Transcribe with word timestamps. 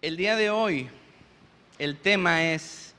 El 0.00 0.16
día 0.16 0.36
de 0.36 0.48
hoy 0.48 0.88
el 1.80 1.96
tema 1.96 2.44
es 2.44 2.94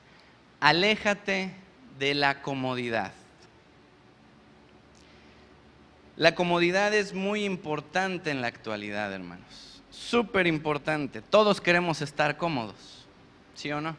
aléjate 0.60 1.50
de 1.98 2.12
la 2.12 2.42
comodidad. 2.42 3.12
La 6.18 6.34
comodidad 6.34 6.92
es 6.92 7.14
muy 7.14 7.44
importante 7.44 8.30
en 8.30 8.42
la 8.42 8.48
actualidad, 8.48 9.10
hermanos. 9.14 9.82
Súper 9.90 10.46
importante. 10.46 11.22
Todos 11.22 11.62
queremos 11.62 12.02
estar 12.02 12.36
cómodos, 12.36 13.06
¿sí 13.54 13.72
o 13.72 13.80
no? 13.80 13.96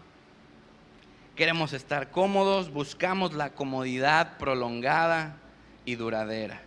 Queremos 1.36 1.74
estar 1.74 2.12
cómodos, 2.12 2.72
buscamos 2.72 3.34
la 3.34 3.50
comodidad 3.50 4.38
prolongada 4.38 5.38
y 5.86 5.96
duradera. 5.96 6.62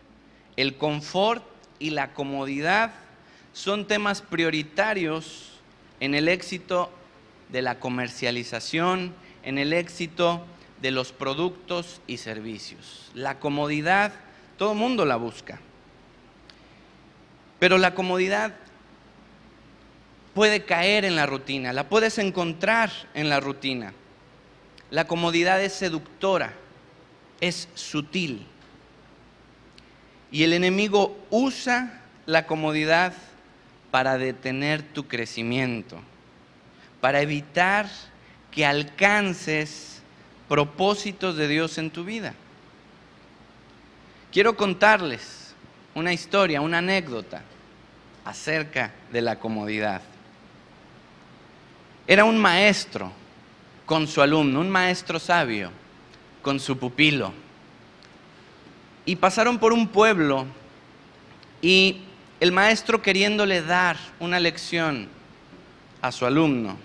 El 0.56 0.76
confort 0.78 1.44
y 1.78 1.90
la 1.90 2.12
comodidad 2.12 2.90
son 3.52 3.86
temas 3.86 4.20
prioritarios 4.20 5.53
en 6.00 6.14
el 6.14 6.28
éxito 6.28 6.90
de 7.50 7.62
la 7.62 7.78
comercialización, 7.78 9.14
en 9.42 9.58
el 9.58 9.72
éxito 9.72 10.44
de 10.80 10.90
los 10.90 11.12
productos 11.12 12.00
y 12.06 12.18
servicios. 12.18 13.10
La 13.14 13.38
comodidad, 13.38 14.12
todo 14.58 14.72
el 14.72 14.78
mundo 14.78 15.04
la 15.04 15.16
busca. 15.16 15.60
Pero 17.58 17.78
la 17.78 17.94
comodidad 17.94 18.54
puede 20.34 20.64
caer 20.64 21.04
en 21.04 21.16
la 21.16 21.26
rutina, 21.26 21.72
la 21.72 21.88
puedes 21.88 22.18
encontrar 22.18 22.90
en 23.14 23.28
la 23.28 23.40
rutina. 23.40 23.92
La 24.90 25.06
comodidad 25.06 25.62
es 25.62 25.72
seductora, 25.72 26.52
es 27.40 27.68
sutil. 27.74 28.46
Y 30.30 30.42
el 30.42 30.52
enemigo 30.52 31.16
usa 31.30 32.02
la 32.26 32.46
comodidad 32.46 33.14
para 33.94 34.18
detener 34.18 34.82
tu 34.82 35.06
crecimiento, 35.06 36.00
para 37.00 37.20
evitar 37.20 37.88
que 38.50 38.66
alcances 38.66 40.02
propósitos 40.48 41.36
de 41.36 41.46
Dios 41.46 41.78
en 41.78 41.92
tu 41.92 42.02
vida. 42.02 42.34
Quiero 44.32 44.56
contarles 44.56 45.54
una 45.94 46.12
historia, 46.12 46.60
una 46.60 46.78
anécdota 46.78 47.42
acerca 48.24 48.90
de 49.12 49.22
la 49.22 49.38
comodidad. 49.38 50.02
Era 52.08 52.24
un 52.24 52.36
maestro 52.36 53.12
con 53.86 54.08
su 54.08 54.20
alumno, 54.20 54.58
un 54.58 54.70
maestro 54.70 55.20
sabio 55.20 55.70
con 56.42 56.58
su 56.58 56.76
pupilo. 56.78 57.32
Y 59.06 59.14
pasaron 59.14 59.60
por 59.60 59.72
un 59.72 59.86
pueblo 59.86 60.46
y 61.62 62.02
el 62.44 62.52
maestro 62.52 63.00
queriéndole 63.00 63.62
dar 63.62 63.96
una 64.20 64.38
lección 64.38 65.08
a 66.02 66.12
su 66.12 66.26
alumno, 66.26 66.76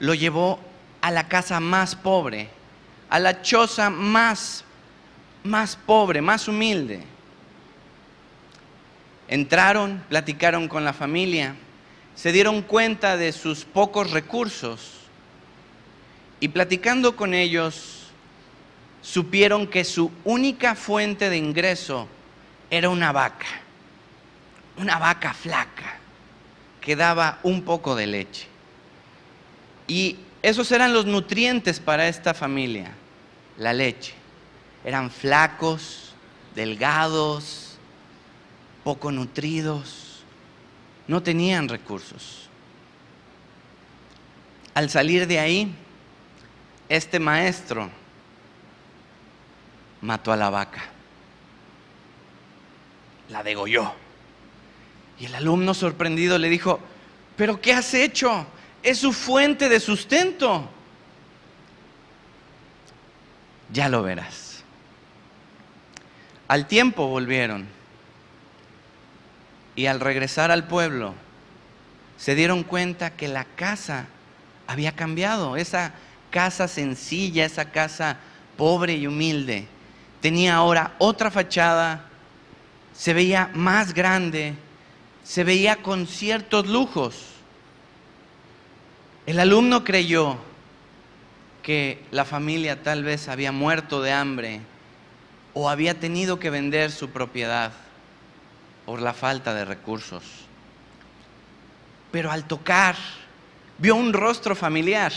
lo 0.00 0.12
llevó 0.12 0.60
a 1.00 1.10
la 1.10 1.28
casa 1.28 1.60
más 1.60 1.96
pobre, 1.96 2.50
a 3.08 3.18
la 3.18 3.40
choza 3.40 3.88
más, 3.88 4.64
más 5.44 5.76
pobre, 5.76 6.20
más 6.20 6.46
humilde. 6.46 7.02
Entraron, 9.28 10.04
platicaron 10.10 10.68
con 10.68 10.84
la 10.84 10.92
familia, 10.92 11.54
se 12.14 12.30
dieron 12.30 12.60
cuenta 12.60 13.16
de 13.16 13.32
sus 13.32 13.64
pocos 13.64 14.10
recursos 14.10 15.06
y 16.38 16.48
platicando 16.48 17.16
con 17.16 17.32
ellos, 17.32 18.10
supieron 19.00 19.68
que 19.68 19.84
su 19.84 20.12
única 20.24 20.74
fuente 20.74 21.30
de 21.30 21.38
ingreso 21.38 22.08
era 22.68 22.90
una 22.90 23.10
vaca 23.10 23.62
una 24.76 24.98
vaca 24.98 25.32
flaca 25.32 25.98
que 26.80 26.96
daba 26.96 27.38
un 27.42 27.62
poco 27.62 27.94
de 27.94 28.06
leche. 28.06 28.46
Y 29.88 30.18
esos 30.42 30.70
eran 30.72 30.92
los 30.92 31.06
nutrientes 31.06 31.80
para 31.80 32.08
esta 32.08 32.34
familia, 32.34 32.92
la 33.58 33.72
leche. 33.72 34.14
Eran 34.84 35.10
flacos, 35.10 36.14
delgados, 36.54 37.76
poco 38.84 39.10
nutridos, 39.10 40.22
no 41.08 41.22
tenían 41.22 41.68
recursos. 41.68 42.48
Al 44.74 44.90
salir 44.90 45.26
de 45.26 45.40
ahí, 45.40 45.74
este 46.88 47.18
maestro 47.18 47.90
mató 50.02 50.32
a 50.32 50.36
la 50.36 50.50
vaca, 50.50 50.84
la 53.30 53.42
degolló 53.42 54.05
y 55.18 55.26
el 55.26 55.34
alumno 55.34 55.74
sorprendido 55.74 56.38
le 56.38 56.48
dijo, 56.48 56.80
pero 57.36 57.60
¿qué 57.60 57.72
has 57.72 57.94
hecho? 57.94 58.46
Es 58.82 58.98
su 58.98 59.12
fuente 59.12 59.68
de 59.68 59.80
sustento. 59.80 60.68
Ya 63.72 63.88
lo 63.88 64.02
verás. 64.02 64.62
Al 66.48 66.66
tiempo 66.66 67.08
volvieron 67.08 67.66
y 69.74 69.86
al 69.86 70.00
regresar 70.00 70.50
al 70.50 70.66
pueblo 70.66 71.14
se 72.16 72.34
dieron 72.34 72.62
cuenta 72.62 73.10
que 73.10 73.28
la 73.28 73.44
casa 73.44 74.06
había 74.66 74.92
cambiado. 74.92 75.56
Esa 75.56 75.92
casa 76.30 76.68
sencilla, 76.68 77.44
esa 77.44 77.70
casa 77.70 78.18
pobre 78.56 78.94
y 78.94 79.06
humilde, 79.06 79.66
tenía 80.20 80.56
ahora 80.56 80.94
otra 80.98 81.30
fachada, 81.30 82.06
se 82.94 83.12
veía 83.12 83.50
más 83.54 83.92
grande, 83.92 84.54
se 85.26 85.42
veía 85.42 85.82
con 85.82 86.06
ciertos 86.06 86.68
lujos. 86.68 87.16
El 89.26 89.40
alumno 89.40 89.82
creyó 89.82 90.36
que 91.64 92.04
la 92.12 92.24
familia 92.24 92.84
tal 92.84 93.02
vez 93.02 93.28
había 93.28 93.50
muerto 93.50 94.00
de 94.02 94.12
hambre 94.12 94.60
o 95.52 95.68
había 95.68 95.98
tenido 95.98 96.38
que 96.38 96.50
vender 96.50 96.92
su 96.92 97.10
propiedad 97.10 97.72
por 98.84 99.02
la 99.02 99.12
falta 99.12 99.52
de 99.52 99.64
recursos. 99.64 100.22
Pero 102.12 102.30
al 102.30 102.46
tocar, 102.46 102.94
vio 103.78 103.96
un 103.96 104.12
rostro 104.12 104.54
familiar 104.54 105.12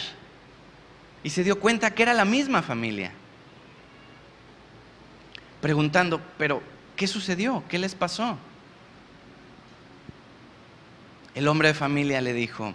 y 1.22 1.30
se 1.30 1.44
dio 1.44 1.60
cuenta 1.60 1.94
que 1.94 2.02
era 2.02 2.16
la 2.16 2.26
misma 2.26 2.64
familia. 2.64 3.12
Preguntando, 5.62 6.20
pero 6.40 6.64
¿qué 6.96 7.06
sucedió? 7.06 7.64
¿Qué 7.70 7.78
les 7.78 7.94
pasó? 7.94 8.40
El 11.36 11.48
hombre 11.48 11.70
de 11.70 11.74
familia 11.74 12.22
le 12.22 12.34
dijo, 12.34 12.74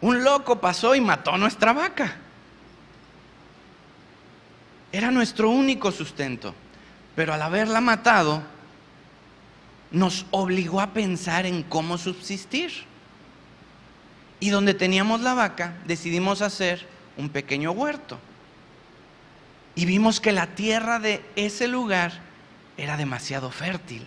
un 0.00 0.24
loco 0.24 0.60
pasó 0.60 0.94
y 0.94 1.00
mató 1.00 1.36
nuestra 1.36 1.72
vaca. 1.72 2.16
Era 4.92 5.10
nuestro 5.10 5.50
único 5.50 5.92
sustento, 5.92 6.54
pero 7.14 7.34
al 7.34 7.42
haberla 7.42 7.80
matado, 7.80 8.42
nos 9.90 10.26
obligó 10.30 10.80
a 10.80 10.92
pensar 10.92 11.46
en 11.46 11.62
cómo 11.62 11.98
subsistir. 11.98 12.72
Y 14.40 14.50
donde 14.50 14.74
teníamos 14.74 15.20
la 15.20 15.34
vaca, 15.34 15.76
decidimos 15.86 16.42
hacer 16.42 16.86
un 17.16 17.28
pequeño 17.28 17.72
huerto. 17.72 18.18
Y 19.74 19.84
vimos 19.84 20.20
que 20.20 20.32
la 20.32 20.54
tierra 20.54 21.00
de 21.00 21.22
ese 21.36 21.68
lugar 21.68 22.12
era 22.76 22.96
demasiado 22.96 23.50
fértil 23.50 24.06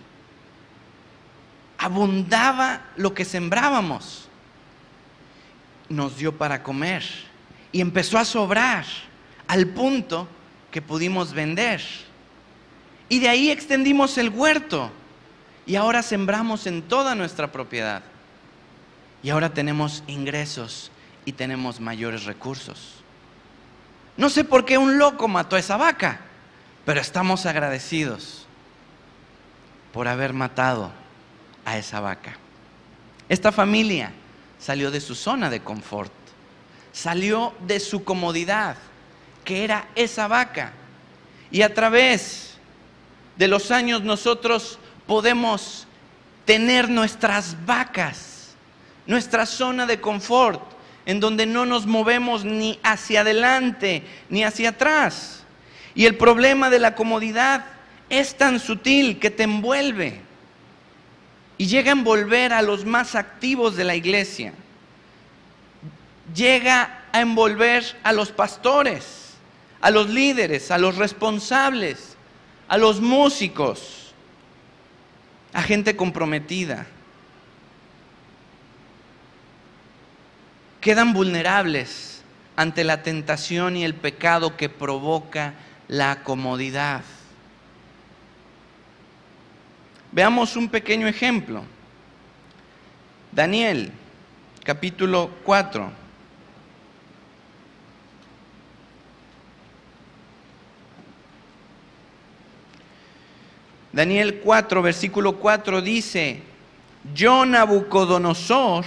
abundaba 1.82 2.80
lo 2.96 3.12
que 3.12 3.24
sembrábamos. 3.24 4.28
Nos 5.88 6.16
dio 6.16 6.38
para 6.38 6.62
comer 6.62 7.02
y 7.72 7.80
empezó 7.80 8.18
a 8.18 8.24
sobrar 8.24 8.84
al 9.48 9.66
punto 9.66 10.28
que 10.70 10.80
pudimos 10.80 11.32
vender. 11.32 11.82
Y 13.08 13.18
de 13.18 13.28
ahí 13.28 13.50
extendimos 13.50 14.16
el 14.16 14.28
huerto 14.28 14.92
y 15.66 15.74
ahora 15.74 16.02
sembramos 16.02 16.68
en 16.68 16.82
toda 16.82 17.16
nuestra 17.16 17.50
propiedad. 17.50 18.02
Y 19.24 19.30
ahora 19.30 19.52
tenemos 19.52 20.04
ingresos 20.06 20.92
y 21.24 21.32
tenemos 21.32 21.80
mayores 21.80 22.24
recursos. 22.24 23.02
No 24.16 24.30
sé 24.30 24.44
por 24.44 24.64
qué 24.64 24.78
un 24.78 24.98
loco 24.98 25.26
mató 25.26 25.56
a 25.56 25.58
esa 25.58 25.76
vaca, 25.76 26.20
pero 26.84 27.00
estamos 27.00 27.44
agradecidos 27.44 28.46
por 29.92 30.06
haber 30.06 30.32
matado 30.32 31.01
a 31.64 31.78
esa 31.78 32.00
vaca. 32.00 32.36
Esta 33.28 33.52
familia 33.52 34.12
salió 34.58 34.90
de 34.90 35.00
su 35.00 35.14
zona 35.14 35.50
de 35.50 35.60
confort, 35.60 36.12
salió 36.92 37.54
de 37.66 37.80
su 37.80 38.04
comodidad, 38.04 38.76
que 39.44 39.64
era 39.64 39.88
esa 39.94 40.28
vaca. 40.28 40.72
Y 41.50 41.62
a 41.62 41.74
través 41.74 42.54
de 43.36 43.48
los 43.48 43.70
años 43.70 44.02
nosotros 44.02 44.78
podemos 45.06 45.86
tener 46.44 46.88
nuestras 46.88 47.56
vacas, 47.64 48.54
nuestra 49.06 49.46
zona 49.46 49.86
de 49.86 50.00
confort, 50.00 50.62
en 51.06 51.18
donde 51.18 51.46
no 51.46 51.66
nos 51.66 51.86
movemos 51.86 52.44
ni 52.44 52.78
hacia 52.82 53.22
adelante 53.22 54.04
ni 54.28 54.44
hacia 54.44 54.70
atrás. 54.70 55.42
Y 55.94 56.06
el 56.06 56.16
problema 56.16 56.70
de 56.70 56.78
la 56.78 56.94
comodidad 56.94 57.64
es 58.08 58.36
tan 58.36 58.60
sutil 58.60 59.18
que 59.18 59.30
te 59.30 59.42
envuelve 59.42 60.20
y 61.58 61.66
llega 61.66 61.90
a 61.90 61.94
envolver 61.94 62.52
a 62.52 62.62
los 62.62 62.84
más 62.84 63.14
activos 63.14 63.76
de 63.76 63.84
la 63.84 63.94
iglesia. 63.94 64.52
llega 66.34 67.02
a 67.12 67.20
envolver 67.20 67.84
a 68.02 68.12
los 68.12 68.30
pastores, 68.30 69.34
a 69.80 69.90
los 69.90 70.08
líderes, 70.08 70.70
a 70.70 70.78
los 70.78 70.96
responsables, 70.96 72.16
a 72.68 72.78
los 72.78 73.00
músicos, 73.00 74.14
a 75.52 75.62
gente 75.62 75.94
comprometida. 75.94 76.86
Quedan 80.80 81.12
vulnerables 81.12 82.22
ante 82.56 82.84
la 82.84 83.02
tentación 83.02 83.76
y 83.76 83.84
el 83.84 83.94
pecado 83.94 84.56
que 84.56 84.68
provoca 84.68 85.54
la 85.88 86.22
comodidad. 86.22 87.02
Veamos 90.12 90.56
un 90.56 90.68
pequeño 90.68 91.08
ejemplo. 91.08 91.64
Daniel, 93.32 93.90
capítulo 94.62 95.30
4. 95.42 95.90
Daniel 103.90 104.40
4, 104.44 104.82
versículo 104.82 105.36
4 105.36 105.80
dice, 105.80 106.42
yo 107.14 107.44
Nabucodonosor 107.46 108.84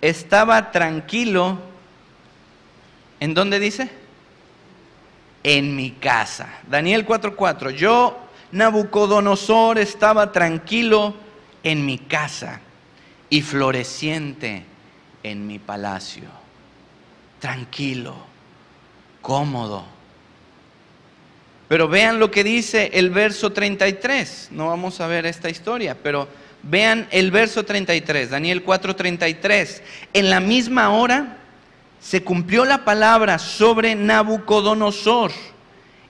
estaba 0.00 0.70
tranquilo, 0.70 1.58
¿en 3.18 3.34
dónde 3.34 3.58
dice? 3.58 3.90
En 5.42 5.74
mi 5.74 5.90
casa. 5.90 6.48
Daniel 6.68 7.06
4:4, 7.06 7.70
yo 7.70 8.25
Nabucodonosor 8.56 9.78
estaba 9.78 10.32
tranquilo 10.32 11.14
en 11.62 11.84
mi 11.84 11.98
casa 11.98 12.60
y 13.28 13.42
floreciente 13.42 14.64
en 15.22 15.46
mi 15.46 15.58
palacio. 15.58 16.24
Tranquilo, 17.38 18.16
cómodo. 19.20 19.84
Pero 21.68 21.86
vean 21.86 22.18
lo 22.18 22.30
que 22.30 22.44
dice 22.44 22.90
el 22.94 23.10
verso 23.10 23.52
33. 23.52 24.48
No 24.52 24.68
vamos 24.68 25.02
a 25.02 25.06
ver 25.06 25.26
esta 25.26 25.50
historia, 25.50 25.94
pero 26.02 26.26
vean 26.62 27.08
el 27.10 27.30
verso 27.30 27.62
33, 27.62 28.30
Daniel 28.30 28.64
4:33. 28.64 29.82
En 30.14 30.30
la 30.30 30.40
misma 30.40 30.94
hora 30.94 31.36
se 32.00 32.24
cumplió 32.24 32.64
la 32.64 32.86
palabra 32.86 33.38
sobre 33.38 33.94
Nabucodonosor 33.94 35.32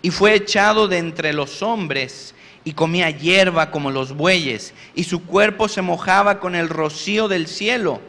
y 0.00 0.10
fue 0.10 0.34
echado 0.34 0.86
de 0.86 0.98
entre 0.98 1.32
los 1.32 1.62
hombres 1.62 2.35
y 2.66 2.72
comía 2.72 3.10
hierba 3.10 3.70
como 3.70 3.92
los 3.92 4.16
bueyes, 4.16 4.74
y 4.96 5.04
su 5.04 5.24
cuerpo 5.24 5.68
se 5.68 5.82
mojaba 5.82 6.40
con 6.40 6.56
el 6.56 6.68
rocío 6.68 7.28
del 7.28 7.46
cielo, 7.46 8.00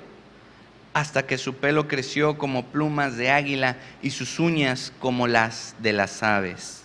hasta 0.95 1.27
que 1.27 1.37
su 1.37 1.53
pelo 1.53 1.87
creció 1.87 2.39
como 2.39 2.65
plumas 2.65 3.17
de 3.17 3.29
águila 3.29 3.77
y 4.01 4.09
sus 4.09 4.39
uñas 4.39 4.91
como 4.99 5.27
las 5.27 5.75
de 5.77 5.93
las 5.93 6.23
aves. 6.23 6.81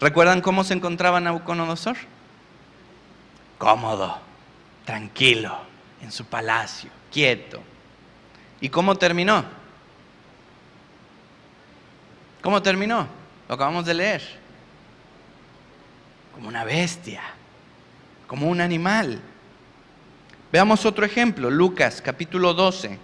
¿Recuerdan 0.00 0.40
cómo 0.40 0.64
se 0.64 0.72
encontraba 0.72 1.20
Nabucodonosor? 1.20 1.98
Cómodo, 3.58 4.18
tranquilo, 4.86 5.58
en 6.00 6.10
su 6.10 6.24
palacio, 6.24 6.88
quieto. 7.12 7.60
¿Y 8.62 8.70
cómo 8.70 8.96
terminó? 8.96 9.44
¿Cómo 12.40 12.62
terminó? 12.62 13.06
Lo 13.46 13.56
acabamos 13.56 13.84
de 13.84 13.92
leer 13.92 14.37
como 16.38 16.50
una 16.50 16.62
bestia, 16.62 17.20
como 18.28 18.48
un 18.48 18.60
animal. 18.60 19.20
Veamos 20.52 20.86
otro 20.86 21.04
ejemplo, 21.04 21.50
Lucas 21.50 22.00
capítulo 22.00 22.54
12. 22.54 22.96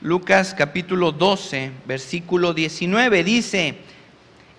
Lucas 0.00 0.52
capítulo 0.52 1.12
12, 1.12 1.70
versículo 1.86 2.52
19 2.52 3.22
dice, 3.22 3.76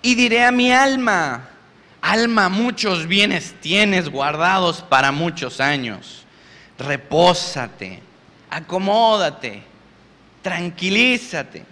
y 0.00 0.14
diré 0.14 0.42
a 0.42 0.52
mi 0.52 0.72
alma, 0.72 1.50
alma, 2.00 2.48
muchos 2.48 3.06
bienes 3.06 3.54
tienes 3.60 4.08
guardados 4.08 4.80
para 4.80 5.12
muchos 5.12 5.60
años, 5.60 6.24
repósate, 6.78 8.00
acomódate, 8.48 9.62
tranquilízate 10.40 11.71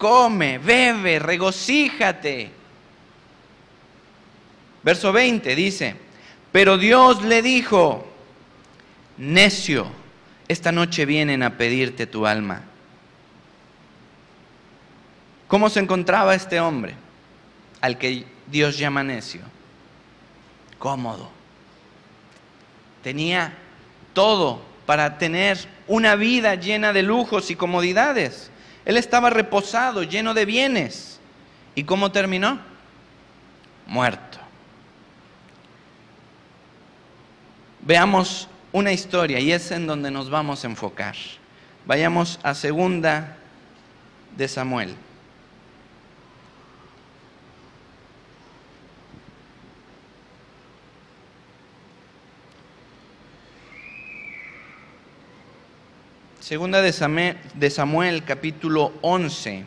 come, 0.00 0.58
bebe, 0.58 1.18
regocíjate. 1.18 2.50
Verso 4.82 5.12
20 5.12 5.54
dice, 5.54 5.94
pero 6.50 6.78
Dios 6.78 7.22
le 7.22 7.42
dijo, 7.42 8.08
necio, 9.18 9.86
esta 10.48 10.72
noche 10.72 11.04
vienen 11.04 11.42
a 11.42 11.58
pedirte 11.58 12.06
tu 12.06 12.26
alma. 12.26 12.62
¿Cómo 15.46 15.68
se 15.68 15.80
encontraba 15.80 16.34
este 16.34 16.60
hombre 16.60 16.94
al 17.82 17.98
que 17.98 18.24
Dios 18.46 18.78
llama 18.78 19.04
necio? 19.04 19.42
Cómodo. 20.78 21.30
Tenía 23.02 23.52
todo 24.14 24.62
para 24.86 25.18
tener 25.18 25.58
una 25.86 26.14
vida 26.14 26.54
llena 26.54 26.94
de 26.94 27.02
lujos 27.02 27.50
y 27.50 27.56
comodidades. 27.56 28.50
Él 28.90 28.96
estaba 28.96 29.30
reposado, 29.30 30.02
lleno 30.02 30.34
de 30.34 30.44
bienes. 30.44 31.20
¿Y 31.76 31.84
cómo 31.84 32.10
terminó? 32.10 32.58
Muerto. 33.86 34.38
Veamos 37.82 38.48
una 38.72 38.90
historia 38.90 39.38
y 39.38 39.52
es 39.52 39.70
en 39.70 39.86
donde 39.86 40.10
nos 40.10 40.28
vamos 40.28 40.64
a 40.64 40.66
enfocar. 40.66 41.14
Vayamos 41.86 42.40
a 42.42 42.52
segunda 42.52 43.36
de 44.36 44.48
Samuel. 44.48 44.96
Segunda 56.50 56.82
de 56.82 57.70
Samuel, 57.70 58.24
capítulo 58.24 58.92
11. 59.02 59.62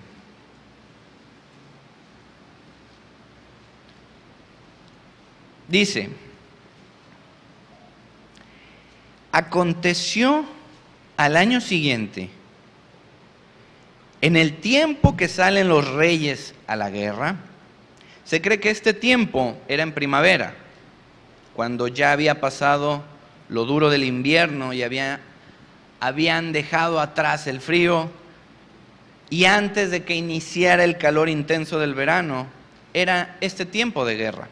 Dice, 5.69 6.09
aconteció 9.31 10.43
al 11.15 11.37
año 11.37 11.61
siguiente, 11.61 12.29
en 14.19 14.35
el 14.35 14.57
tiempo 14.57 15.15
que 15.15 15.29
salen 15.29 15.69
los 15.69 15.89
reyes 15.89 16.53
a 16.67 16.75
la 16.75 16.89
guerra, 16.89 17.37
se 18.25 18.41
cree 18.41 18.59
que 18.59 18.71
este 18.71 18.93
tiempo 18.93 19.57
era 19.69 19.83
en 19.83 19.93
primavera, 19.93 20.53
cuando 21.55 21.87
ya 21.87 22.11
había 22.11 22.41
pasado 22.41 23.03
lo 23.47 23.63
duro 23.63 23.89
del 23.89 24.03
invierno 24.03 24.73
y 24.73 24.83
había 24.83 25.21
habían 26.03 26.51
dejado 26.51 26.99
atrás 26.99 27.47
el 27.47 27.61
frío 27.61 28.11
y 29.29 29.45
antes 29.45 29.89
de 29.89 30.03
que 30.03 30.15
iniciara 30.15 30.83
el 30.83 30.97
calor 30.97 31.29
intenso 31.29 31.79
del 31.79 31.95
verano, 31.95 32.45
era 32.93 33.37
este 33.39 33.65
tiempo 33.65 34.03
de 34.03 34.17
guerra. 34.17 34.49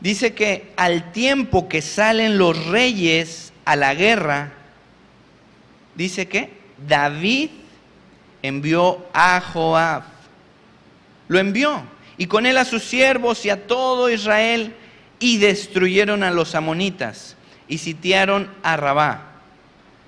Dice 0.00 0.34
que 0.34 0.70
al 0.76 1.10
tiempo 1.10 1.70
que 1.70 1.80
salen 1.80 2.36
los 2.36 2.66
reyes 2.66 3.54
a 3.64 3.76
la 3.76 3.94
guerra, 3.94 4.52
dice 5.94 6.28
que 6.28 6.50
David 6.86 7.48
envió 8.42 9.06
a 9.14 9.40
Joab. 9.40 10.02
Lo 11.28 11.38
envió 11.38 11.82
y 12.18 12.26
con 12.26 12.44
él 12.44 12.58
a 12.58 12.66
sus 12.66 12.82
siervos 12.82 13.46
y 13.46 13.50
a 13.50 13.66
todo 13.66 14.10
Israel 14.10 14.74
y 15.18 15.38
destruyeron 15.38 16.22
a 16.22 16.30
los 16.30 16.54
amonitas 16.54 17.36
y 17.68 17.78
sitiaron 17.78 18.50
a 18.62 18.76
Rabá. 18.76 19.31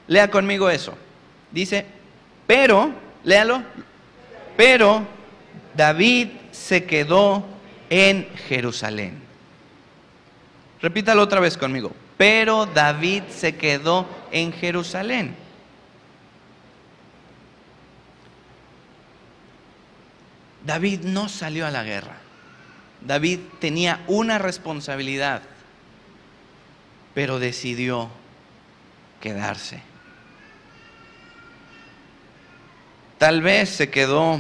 Lea 0.07 0.31
conmigo 0.31 0.69
eso. 0.71 0.97
Dice, 1.51 1.87
pero, 2.47 2.93
léalo, 3.23 3.63
pero 4.57 5.07
David 5.75 6.29
se 6.53 6.85
quedó 6.85 7.45
en 7.91 8.29
Jerusalén. 8.49 9.23
Repítalo 10.81 11.23
otra 11.23 11.41
vez 11.41 11.57
conmigo. 11.57 11.93
Pero 12.17 12.67
David 12.67 13.25
se 13.31 13.57
quedó 13.57 14.07
en 14.31 14.53
Jerusalén. 14.53 15.35
David 20.65 21.01
no 21.01 21.29
salió 21.29 21.67
a 21.67 21.71
la 21.71 21.83
guerra. 21.83 22.17
David 23.01 23.41
tenía 23.61 24.03
una 24.07 24.39
responsabilidad, 24.39 25.43
pero 27.15 27.39
decidió 27.39 28.09
quedarse. 29.21 29.94
Tal 33.25 33.41
vez 33.41 33.71
se 33.71 33.89
quedó 33.89 34.39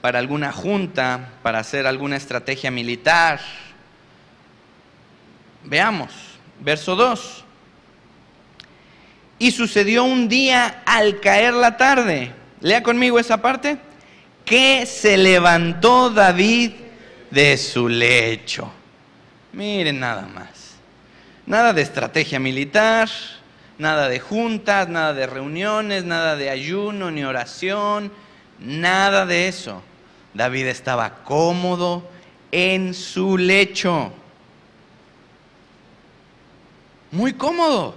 para 0.00 0.18
alguna 0.18 0.52
junta, 0.52 1.32
para 1.42 1.58
hacer 1.58 1.86
alguna 1.86 2.16
estrategia 2.16 2.70
militar. 2.70 3.40
Veamos, 5.64 6.10
verso 6.58 6.96
2. 6.96 7.44
Y 9.38 9.50
sucedió 9.50 10.04
un 10.04 10.30
día 10.30 10.82
al 10.86 11.20
caer 11.20 11.52
la 11.52 11.76
tarde. 11.76 12.32
Lea 12.62 12.82
conmigo 12.82 13.18
esa 13.18 13.42
parte. 13.42 13.76
Que 14.46 14.86
se 14.86 15.18
levantó 15.18 16.08
David 16.08 16.70
de 17.30 17.58
su 17.58 17.86
lecho. 17.86 18.72
Miren 19.52 20.00
nada 20.00 20.22
más. 20.22 20.76
Nada 21.44 21.74
de 21.74 21.82
estrategia 21.82 22.38
militar, 22.38 23.10
nada 23.78 24.08
de 24.08 24.20
juntas, 24.20 24.88
nada 24.88 25.14
de 25.14 25.26
reuniones, 25.26 26.04
nada 26.04 26.36
de 26.36 26.50
ayuno 26.50 27.10
ni 27.10 27.24
oración, 27.24 28.12
nada 28.58 29.26
de 29.26 29.48
eso. 29.48 29.82
David 30.34 30.66
estaba 30.66 31.22
cómodo 31.24 32.08
en 32.50 32.94
su 32.94 33.36
lecho. 33.36 34.12
Muy 37.10 37.34
cómodo. 37.34 37.96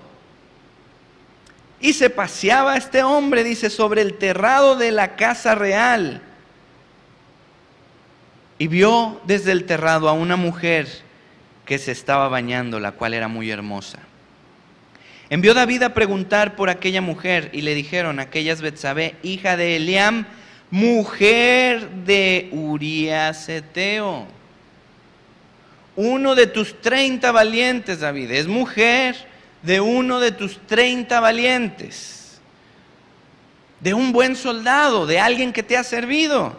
Y 1.79 1.93
se 1.93 2.09
paseaba 2.09 2.77
este 2.77 3.03
hombre, 3.03 3.43
dice, 3.43 3.69
sobre 3.69 4.01
el 4.01 4.15
terrado 4.15 4.75
de 4.75 4.91
la 4.91 5.15
casa 5.15 5.55
real. 5.55 6.21
Y 8.57 8.67
vio 8.67 9.21
desde 9.25 9.51
el 9.51 9.65
terrado 9.65 10.09
a 10.09 10.13
una 10.13 10.35
mujer 10.35 10.87
que 11.65 11.77
se 11.77 11.91
estaba 11.91 12.29
bañando, 12.29 12.79
la 12.79 12.93
cual 12.93 13.13
era 13.13 13.27
muy 13.27 13.51
hermosa. 13.51 13.99
Envió 15.29 15.53
David 15.53 15.83
a 15.83 15.93
preguntar 15.93 16.55
por 16.55 16.69
aquella 16.69 17.01
mujer 17.01 17.49
y 17.51 17.61
le 17.61 17.73
dijeron, 17.73 18.19
aquella 18.19 18.53
es 18.53 18.61
Betsabé, 18.61 19.15
hija 19.23 19.57
de 19.57 19.77
Eliam, 19.77 20.27
mujer 20.69 21.89
de 22.05 22.49
Urias 22.51 23.49
Eteo. 23.49 24.27
Uno 25.95 26.35
de 26.35 26.45
tus 26.45 26.79
treinta 26.81 27.31
valientes, 27.31 28.01
David, 28.01 28.31
es 28.31 28.47
mujer 28.47 29.15
de 29.63 29.79
uno 29.79 30.19
de 30.19 30.31
tus 30.31 30.59
treinta 30.67 31.19
valientes, 31.19 32.39
de 33.79 33.93
un 33.93 34.11
buen 34.11 34.35
soldado, 34.35 35.07
de 35.07 35.19
alguien 35.19 35.53
que 35.53 35.63
te 35.63 35.75
ha 35.75 35.83
servido. 35.83 36.55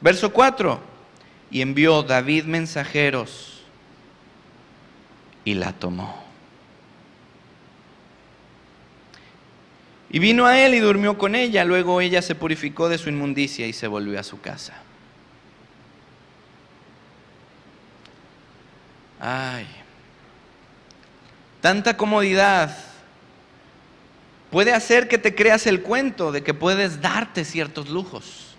Verso 0.00 0.32
4, 0.32 0.80
y 1.50 1.60
envió 1.60 2.02
David 2.02 2.44
mensajeros 2.44 3.62
y 5.44 5.54
la 5.54 5.72
tomó. 5.72 6.23
Y 10.14 10.20
vino 10.20 10.46
a 10.46 10.56
él 10.60 10.74
y 10.74 10.78
durmió 10.78 11.18
con 11.18 11.34
ella. 11.34 11.64
Luego 11.64 12.00
ella 12.00 12.22
se 12.22 12.36
purificó 12.36 12.88
de 12.88 12.98
su 12.98 13.08
inmundicia 13.08 13.66
y 13.66 13.72
se 13.72 13.88
volvió 13.88 14.20
a 14.20 14.22
su 14.22 14.40
casa. 14.40 14.74
Ay, 19.18 19.66
tanta 21.60 21.96
comodidad 21.96 22.76
puede 24.52 24.72
hacer 24.72 25.08
que 25.08 25.18
te 25.18 25.34
creas 25.34 25.66
el 25.66 25.82
cuento 25.82 26.30
de 26.30 26.44
que 26.44 26.54
puedes 26.54 27.00
darte 27.00 27.44
ciertos 27.44 27.88
lujos. 27.88 28.54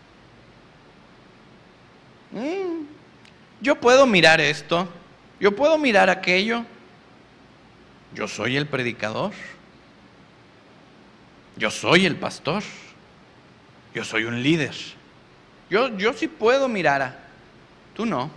Mm, 2.31 2.83
yo 3.61 3.79
puedo 3.79 4.05
mirar 4.05 4.41
esto, 4.41 4.89
yo 5.39 5.55
puedo 5.55 5.77
mirar 5.77 6.09
aquello. 6.09 6.65
Yo 8.13 8.27
soy 8.27 8.57
el 8.57 8.67
predicador. 8.67 9.31
Yo 11.57 11.71
soy 11.71 12.05
el 12.05 12.15
pastor. 12.15 12.63
Yo 13.93 14.03
soy 14.03 14.25
un 14.25 14.43
líder. 14.43 14.75
Yo, 15.69 15.95
yo 15.97 16.13
sí 16.13 16.27
puedo 16.27 16.67
mirar 16.67 17.01
a... 17.01 17.19
Tú 17.93 18.05
no. 18.05 18.29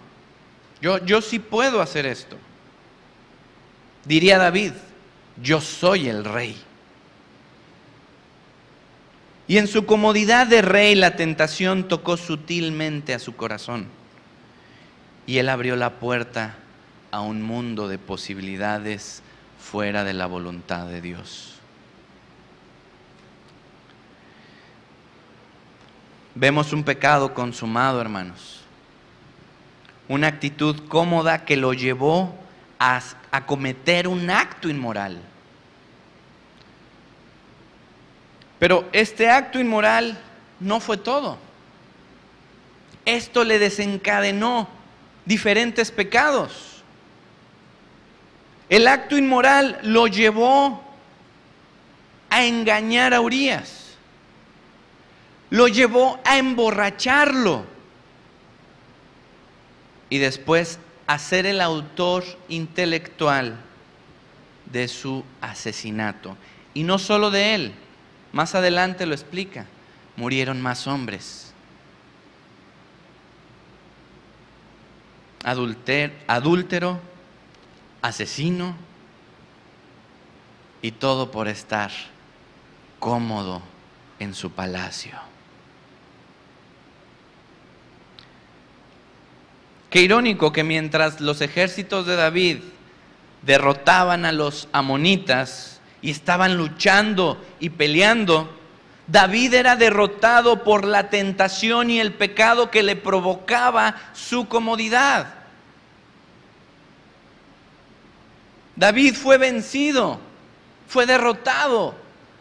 Yo, 0.81 1.05
yo 1.05 1.21
sí 1.21 1.39
puedo 1.39 1.81
hacer 1.81 2.07
esto. 2.07 2.37
Diría 4.05 4.39
David, 4.39 4.73
yo 5.43 5.61
soy 5.61 6.09
el 6.09 6.25
rey. 6.25 6.57
Y 9.49 9.57
en 9.57 9.67
su 9.67 9.87
comodidad 9.87 10.47
de 10.47 10.63
rey 10.63 10.95
la 10.95 11.17
tentación 11.17 11.89
tocó 11.89 12.17
sutilmente 12.17 13.15
a 13.15 13.19
su 13.19 13.35
corazón. 13.35 13.87
Y 15.27 15.39
él 15.39 15.49
abrió 15.49 15.75
la 15.75 15.99
puerta 15.99 16.55
a 17.11 17.21
un 17.21 17.43
mundo 17.43 17.89
de 17.89 17.99
posibilidades 17.99 19.23
fuera 19.59 20.05
de 20.05 20.13
la 20.13 20.27
voluntad 20.27 20.87
de 20.87 21.01
Dios. 21.01 21.55
Vemos 26.39 26.73
un 26.73 26.85
pecado 26.85 27.35
consumado, 27.35 28.01
hermanos. 28.01 28.61
Una 30.07 30.29
actitud 30.29 30.87
cómoda 30.89 31.45
que 31.45 31.57
lo 31.57 31.73
llevó 31.75 32.35
a, 32.79 33.03
cometer 33.45 34.07
un 34.07 34.31
acto 34.31 34.69
inmoral. 34.69 35.21
Pero 38.61 38.89
este 38.93 39.29
acto 39.29 39.59
inmoral 39.59 40.19
no 40.61 40.79
fue 40.81 40.97
todo. 40.97 41.39
Esto 43.05 43.43
le 43.43 43.59
desencadenó 43.59 44.69
diferentes 45.25 45.91
pecados. 45.91 46.83
El 48.69 48.87
acto 48.87 49.17
inmoral 49.17 49.79
lo 49.83 50.07
llevó 50.07 50.83
a 52.31 52.45
engañar 52.45 53.13
a 53.13 53.21
Urias 53.21 53.78
lo 55.51 55.69
llevó 55.69 56.21
a 56.25 56.39
emborracharlo 56.39 57.65
y 60.11 60.19
después 60.19 60.79
a 61.07 61.19
ser 61.19 61.47
el 61.47 61.61
autor 61.61 62.25
intelectual 62.49 63.59
de 64.67 64.89
su 64.89 65.25
asesinato. 65.41 66.37
Y 66.75 66.83
no 66.83 66.99
solo 66.99 67.31
de 67.31 67.55
él, 67.55 67.73
más 68.33 68.55
adelante 68.55 69.07
lo 69.07 69.15
explica, 69.15 69.67
murieron 70.17 70.61
más 70.61 70.87
hombres. 70.87 71.53
Adúltero, 76.27 77.01
asesino, 78.03 78.77
y 80.83 80.93
todo 80.93 81.31
por 81.31 81.49
estar 81.49 81.91
cómodo 82.99 83.63
en 84.19 84.35
su 84.35 84.51
palacio. 84.53 85.19
Qué 89.91 90.03
irónico 90.03 90.53
que 90.53 90.65
mientras 90.65 91.21
los 91.21 91.41
ejércitos 91.41 92.07
de 92.07 92.17
David 92.17 92.59
derrotaban 93.43 94.27
a 94.27 94.33
los 94.33 94.69
amonitas 94.73 95.81
y 96.03 96.11
estaban 96.11 96.59
luchando 96.59 97.43
y 97.59 97.71
peleando, 97.71 98.55
David 99.07 99.55
era 99.55 99.77
derrotado 99.77 100.63
por 100.63 100.85
la 100.85 101.09
tentación 101.09 101.91
y 101.91 102.01
el 102.01 102.13
pecado 102.13 102.71
que 102.71 102.83
le 102.83 102.97
provocaba 102.97 103.97
su 104.13 104.47
comodidad. 104.47 105.35
David 108.77 109.15
fue 109.15 109.39
vencido, 109.39 110.21
fue 110.87 111.07
derrotado, 111.07 111.95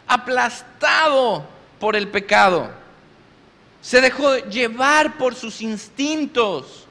aplastado 0.06 1.46
por 1.80 1.96
el 1.96 2.08
pecado. 2.08 2.70
Se 3.80 4.02
dejó 4.02 4.36
llevar 4.36 5.16
por 5.16 5.34
sus 5.34 5.62
instintos 5.62 6.87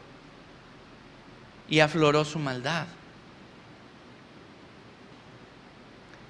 y 1.70 1.80
afloró 1.80 2.24
su 2.26 2.40
maldad. 2.40 2.88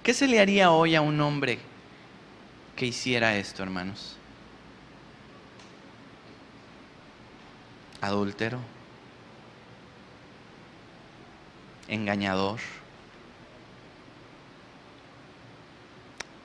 ¿Qué 0.04 0.14
se 0.14 0.28
le 0.28 0.40
haría 0.40 0.72
hoy 0.72 0.96
a 0.96 1.02
un 1.02 1.20
hombre 1.20 1.60
que 2.76 2.86
hiciera 2.86 3.38
esto, 3.38 3.62
hermanos? 3.62 4.16
Adúltero, 8.00 8.60
engañador, 11.88 12.60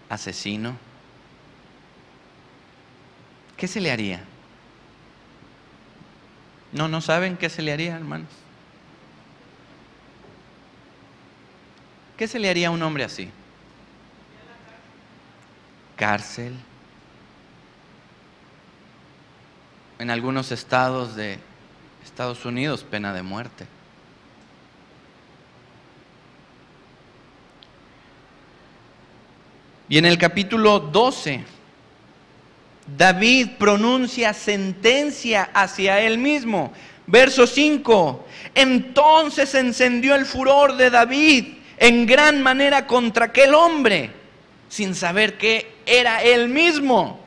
asesino. 0.09 0.77
¿Qué 3.57 3.69
se 3.69 3.81
le 3.81 3.93
haría? 3.93 4.25
No, 6.73 6.89
no 6.89 7.01
saben 7.01 7.37
qué 7.37 7.49
se 7.49 7.63
le 7.63 7.73
haría, 7.73 7.95
hermanos. 7.95 8.42
¿Qué 12.23 12.29
se 12.29 12.39
le 12.39 12.49
haría 12.49 12.69
a 12.69 12.71
un 12.71 12.81
hombre 12.85 13.03
así? 13.03 13.29
Cárcel. 15.97 16.55
En 19.99 20.09
algunos 20.09 20.53
estados 20.53 21.17
de 21.17 21.41
Estados 22.05 22.45
Unidos, 22.45 22.87
pena 22.89 23.13
de 23.13 23.25
muerte. 23.25 23.67
Y 29.89 29.99
en 29.99 30.07
el 30.07 30.17
capítulo 30.17 30.79
12, 30.79 31.43
David 32.97 33.49
pronuncia 33.59 34.33
sentencia 34.33 35.51
hacia 35.53 35.99
él 35.99 36.19
mismo. 36.19 36.73
Verso 37.05 37.49
5, 37.49 38.25
entonces 38.55 39.57
encendió 39.57 40.15
el 40.15 40.25
furor 40.25 40.77
de 40.77 40.89
David 40.89 41.62
en 41.83 42.07
gran 42.07 42.41
manera 42.41 42.87
contra 42.87 43.25
aquel 43.25 43.55
hombre, 43.55 44.13
sin 44.69 44.95
saber 44.95 45.37
que 45.37 45.79
era 45.85 46.23
él 46.23 46.49
mismo. 46.49 47.19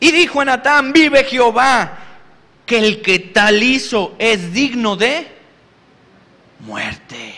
Y 0.00 0.10
dijo 0.10 0.40
a 0.40 0.44
Natán, 0.44 0.92
vive 0.92 1.22
Jehová, 1.22 1.96
que 2.66 2.76
el 2.76 3.00
que 3.00 3.20
tal 3.20 3.62
hizo 3.62 4.16
es 4.18 4.52
digno 4.52 4.96
de 4.96 5.28
muerte. 6.58 7.36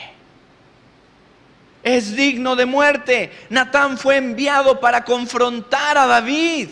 Es 1.82 2.16
digno 2.16 2.56
de 2.56 2.64
muerte. 2.64 3.30
Natán 3.50 3.98
fue 3.98 4.16
enviado 4.16 4.80
para 4.80 5.04
confrontar 5.04 5.98
a 5.98 6.06
David 6.06 6.70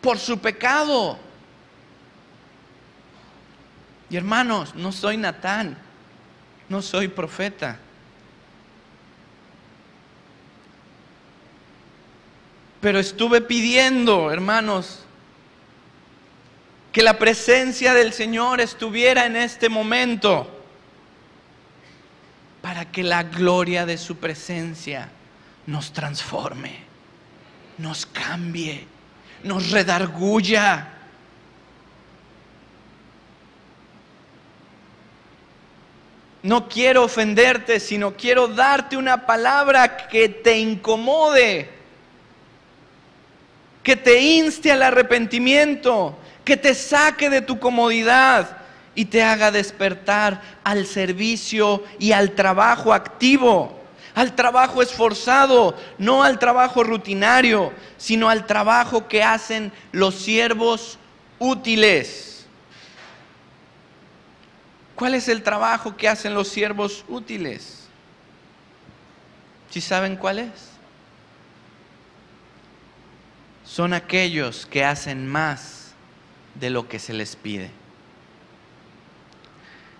por 0.00 0.18
su 0.18 0.36
pecado. 0.40 1.16
Y 4.10 4.16
hermanos, 4.16 4.74
no 4.74 4.90
soy 4.90 5.16
Natán, 5.16 5.78
no 6.72 6.80
soy 6.80 7.06
profeta. 7.06 7.78
Pero 12.80 12.98
estuve 12.98 13.42
pidiendo, 13.42 14.32
hermanos, 14.32 15.00
que 16.90 17.02
la 17.02 17.18
presencia 17.18 17.92
del 17.92 18.14
Señor 18.14 18.62
estuviera 18.62 19.26
en 19.26 19.36
este 19.36 19.68
momento 19.68 20.50
para 22.62 22.90
que 22.90 23.02
la 23.02 23.22
gloria 23.22 23.84
de 23.84 23.98
su 23.98 24.16
presencia 24.16 25.10
nos 25.66 25.92
transforme, 25.92 26.78
nos 27.76 28.06
cambie, 28.06 28.86
nos 29.44 29.70
redarguya. 29.70 30.91
No 36.42 36.68
quiero 36.68 37.04
ofenderte, 37.04 37.78
sino 37.78 38.16
quiero 38.16 38.48
darte 38.48 38.96
una 38.96 39.26
palabra 39.26 39.96
que 40.08 40.28
te 40.28 40.58
incomode, 40.58 41.70
que 43.82 43.94
te 43.94 44.20
inste 44.20 44.72
al 44.72 44.82
arrepentimiento, 44.82 46.16
que 46.44 46.56
te 46.56 46.74
saque 46.74 47.30
de 47.30 47.42
tu 47.42 47.60
comodidad 47.60 48.58
y 48.94 49.04
te 49.04 49.22
haga 49.22 49.52
despertar 49.52 50.42
al 50.64 50.86
servicio 50.86 51.84
y 52.00 52.10
al 52.10 52.32
trabajo 52.32 52.92
activo, 52.92 53.80
al 54.14 54.34
trabajo 54.34 54.82
esforzado, 54.82 55.76
no 55.98 56.24
al 56.24 56.40
trabajo 56.40 56.82
rutinario, 56.82 57.72
sino 57.96 58.28
al 58.28 58.46
trabajo 58.46 59.06
que 59.06 59.22
hacen 59.22 59.72
los 59.92 60.16
siervos 60.16 60.98
útiles. 61.38 62.31
¿Cuál 65.02 65.14
es 65.14 65.26
el 65.26 65.42
trabajo 65.42 65.96
que 65.96 66.08
hacen 66.08 66.32
los 66.32 66.46
siervos 66.46 67.04
útiles? 67.08 67.88
¿Sí 69.68 69.80
saben 69.80 70.14
cuál 70.14 70.38
es? 70.38 70.52
Son 73.64 73.94
aquellos 73.94 74.64
que 74.64 74.84
hacen 74.84 75.26
más 75.26 75.90
de 76.54 76.70
lo 76.70 76.88
que 76.88 77.00
se 77.00 77.14
les 77.14 77.34
pide. 77.34 77.72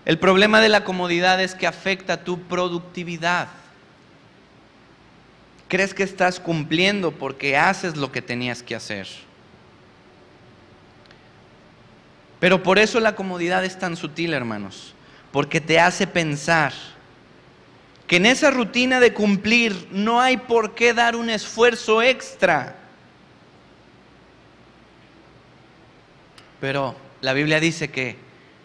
El 0.05 0.19
problema 0.19 0.61
de 0.61 0.69
la 0.69 0.85
comodidad 0.85 1.41
es 1.41 1.53
que 1.53 1.67
afecta 1.67 2.23
tu 2.23 2.39
productividad. 2.43 3.49
Crees 5.67 5.93
que 5.93 6.03
estás 6.03 6.39
cumpliendo 6.39 7.11
porque 7.11 7.57
haces 7.57 7.97
lo 7.97 8.09
que 8.13 8.21
tenías 8.21 8.63
que 8.63 8.73
hacer. 8.73 9.09
Pero 12.39 12.63
por 12.63 12.79
eso 12.79 13.01
la 13.01 13.15
comodidad 13.15 13.65
es 13.65 13.77
tan 13.77 13.97
sutil, 13.97 14.33
hermanos, 14.33 14.92
porque 15.33 15.59
te 15.59 15.79
hace 15.79 16.05
pensar 16.05 16.73
que 18.05 18.17
en 18.17 18.27
esa 18.27 18.51
rutina 18.51 18.99
de 18.99 19.15
cumplir 19.15 19.87
no 19.91 20.21
hay 20.21 20.37
por 20.37 20.75
qué 20.75 20.93
dar 20.93 21.15
un 21.15 21.31
esfuerzo 21.31 22.03
extra. 22.03 22.75
Pero 26.61 26.95
la 27.19 27.33
Biblia 27.33 27.59
dice 27.59 27.89
que 27.89 28.15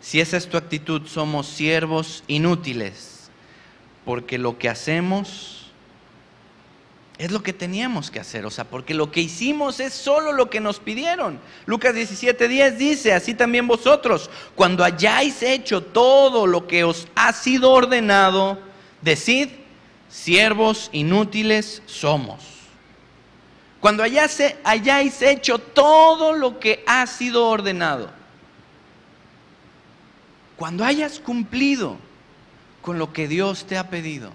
si 0.03 0.21
esa 0.21 0.37
es 0.37 0.47
tu 0.47 0.59
actitud, 0.59 1.07
somos 1.07 1.47
siervos 1.47 2.23
inútiles, 2.27 3.31
porque 4.05 4.37
lo 4.37 4.59
que 4.59 4.69
hacemos 4.69 5.68
es 7.19 7.33
lo 7.33 7.43
que 7.43 7.53
teníamos 7.53 8.13
que 8.13 8.21
hacer, 8.21 8.47
o 8.47 8.51
sea, 8.51 8.65
porque 8.65 8.95
lo 8.95 9.11
que 9.11 9.21
hicimos 9.21 9.81
es 9.81 9.93
solo 9.93 10.33
lo 10.33 10.49
que 10.49 10.61
nos 10.61 10.79
pidieron. 10.79 11.41
Lucas 11.67 11.95
17:10 11.95 12.77
dice, 12.77 13.13
así 13.13 13.35
también 13.35 13.67
vosotros, 13.67 14.31
cuando 14.55 14.85
hayáis 14.85 15.43
hecho 15.43 15.83
todo 15.83 16.47
lo 16.47 16.69
que 16.69 16.85
os 16.85 17.09
ha 17.17 17.33
sido 17.33 17.73
ordenado, 17.73 18.61
decid, 19.03 19.49
siervos 20.09 20.91
inútiles 20.93 21.83
somos. 21.87 22.45
Cuando 23.81 24.05
hayáis 24.05 25.23
hecho 25.23 25.59
todo 25.59 26.33
lo 26.33 26.61
que 26.61 26.85
ha 26.87 27.05
sido 27.07 27.49
ordenado, 27.49 28.11
cuando 30.57 30.85
hayas 30.85 31.19
cumplido 31.19 31.97
con 32.81 32.99
lo 32.99 33.13
que 33.13 33.29
Dios 33.29 33.67
te 33.67 33.77
ha 33.77 33.91
pedido, 33.91 34.33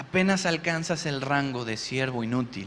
apenas 0.00 0.46
alcanzas 0.46 1.04
el 1.04 1.20
rango 1.20 1.66
de 1.66 1.76
siervo 1.76 2.24
inútil. 2.24 2.66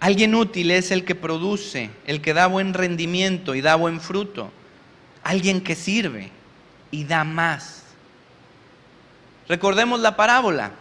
Alguien 0.00 0.34
útil 0.34 0.70
es 0.70 0.90
el 0.90 1.06
que 1.06 1.14
produce, 1.14 1.90
el 2.04 2.20
que 2.20 2.34
da 2.34 2.46
buen 2.46 2.74
rendimiento 2.74 3.54
y 3.54 3.62
da 3.62 3.74
buen 3.74 4.02
fruto. 4.02 4.52
Alguien 5.24 5.62
que 5.62 5.74
sirve 5.74 6.30
y 6.90 7.04
da 7.04 7.24
más. 7.24 7.84
Recordemos 9.48 10.00
la 10.00 10.14
parábola. 10.14 10.72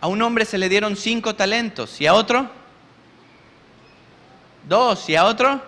A 0.00 0.06
un 0.06 0.22
hombre 0.22 0.44
se 0.44 0.56
le 0.56 0.68
dieron 0.68 0.94
cinco 0.94 1.34
talentos 1.34 2.00
y 2.00 2.06
a 2.06 2.14
otro 2.14 2.48
dos 4.68 5.08
y 5.08 5.16
a 5.16 5.24
otro 5.24 5.60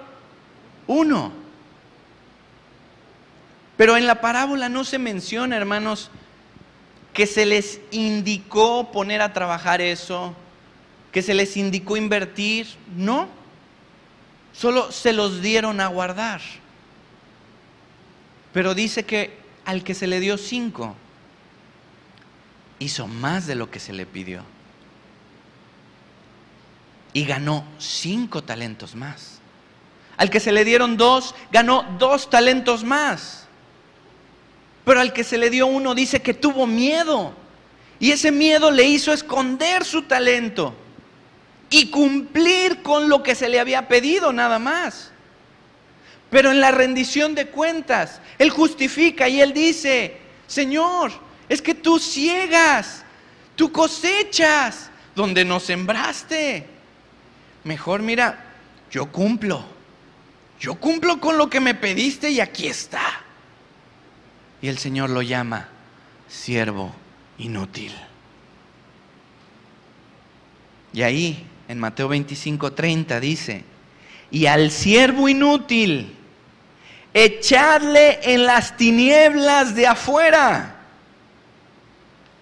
uno. 0.86 1.41
Pero 3.82 3.96
en 3.96 4.06
la 4.06 4.20
parábola 4.20 4.68
no 4.68 4.84
se 4.84 5.00
menciona, 5.00 5.56
hermanos, 5.56 6.08
que 7.12 7.26
se 7.26 7.44
les 7.44 7.80
indicó 7.90 8.92
poner 8.92 9.20
a 9.20 9.32
trabajar 9.32 9.80
eso, 9.80 10.36
que 11.10 11.20
se 11.20 11.34
les 11.34 11.56
indicó 11.56 11.96
invertir, 11.96 12.68
no. 12.96 13.26
Solo 14.52 14.92
se 14.92 15.12
los 15.12 15.42
dieron 15.42 15.80
a 15.80 15.88
guardar. 15.88 16.40
Pero 18.52 18.76
dice 18.76 19.04
que 19.04 19.36
al 19.64 19.82
que 19.82 19.94
se 19.94 20.06
le 20.06 20.20
dio 20.20 20.38
cinco, 20.38 20.94
hizo 22.78 23.08
más 23.08 23.48
de 23.48 23.56
lo 23.56 23.68
que 23.68 23.80
se 23.80 23.92
le 23.92 24.06
pidió. 24.06 24.44
Y 27.14 27.24
ganó 27.24 27.64
cinco 27.78 28.44
talentos 28.44 28.94
más. 28.94 29.40
Al 30.16 30.30
que 30.30 30.38
se 30.38 30.52
le 30.52 30.64
dieron 30.64 30.96
dos, 30.96 31.34
ganó 31.50 31.82
dos 31.98 32.30
talentos 32.30 32.84
más. 32.84 33.42
Pero 34.84 35.00
al 35.00 35.12
que 35.12 35.24
se 35.24 35.38
le 35.38 35.50
dio 35.50 35.66
uno 35.66 35.94
dice 35.94 36.22
que 36.22 36.34
tuvo 36.34 36.66
miedo. 36.66 37.34
Y 38.00 38.10
ese 38.10 38.32
miedo 38.32 38.70
le 38.70 38.84
hizo 38.84 39.12
esconder 39.12 39.84
su 39.84 40.02
talento 40.02 40.74
y 41.70 41.88
cumplir 41.88 42.82
con 42.82 43.08
lo 43.08 43.22
que 43.22 43.34
se 43.34 43.48
le 43.48 43.60
había 43.60 43.88
pedido 43.88 44.32
nada 44.32 44.58
más. 44.58 45.10
Pero 46.30 46.50
en 46.50 46.60
la 46.60 46.70
rendición 46.70 47.34
de 47.34 47.46
cuentas, 47.46 48.20
Él 48.38 48.50
justifica 48.50 49.28
y 49.28 49.40
Él 49.40 49.52
dice, 49.52 50.18
Señor, 50.46 51.12
es 51.48 51.62
que 51.62 51.74
tú 51.74 51.98
ciegas, 51.98 53.04
tú 53.54 53.70
cosechas 53.70 54.90
donde 55.14 55.44
no 55.44 55.60
sembraste. 55.60 56.66
Mejor 57.64 58.02
mira, 58.02 58.44
yo 58.90 59.12
cumplo, 59.12 59.64
yo 60.58 60.74
cumplo 60.74 61.20
con 61.20 61.38
lo 61.38 61.48
que 61.48 61.60
me 61.60 61.74
pediste 61.74 62.30
y 62.30 62.40
aquí 62.40 62.66
está. 62.66 63.21
Y 64.62 64.68
el 64.68 64.78
Señor 64.78 65.10
lo 65.10 65.20
llama 65.20 65.68
siervo 66.28 66.94
inútil. 67.36 67.92
Y 70.92 71.02
ahí, 71.02 71.44
en 71.68 71.78
Mateo 71.78 72.08
25, 72.08 72.72
30, 72.72 73.20
dice, 73.20 73.64
y 74.30 74.46
al 74.46 74.70
siervo 74.70 75.28
inútil, 75.28 76.14
echadle 77.12 78.20
en 78.22 78.46
las 78.46 78.76
tinieblas 78.76 79.74
de 79.74 79.86
afuera. 79.86 80.76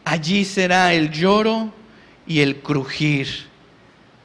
Allí 0.04 0.44
será 0.44 0.92
el 0.92 1.10
lloro 1.10 1.72
y 2.26 2.40
el 2.40 2.60
crujir 2.60 3.48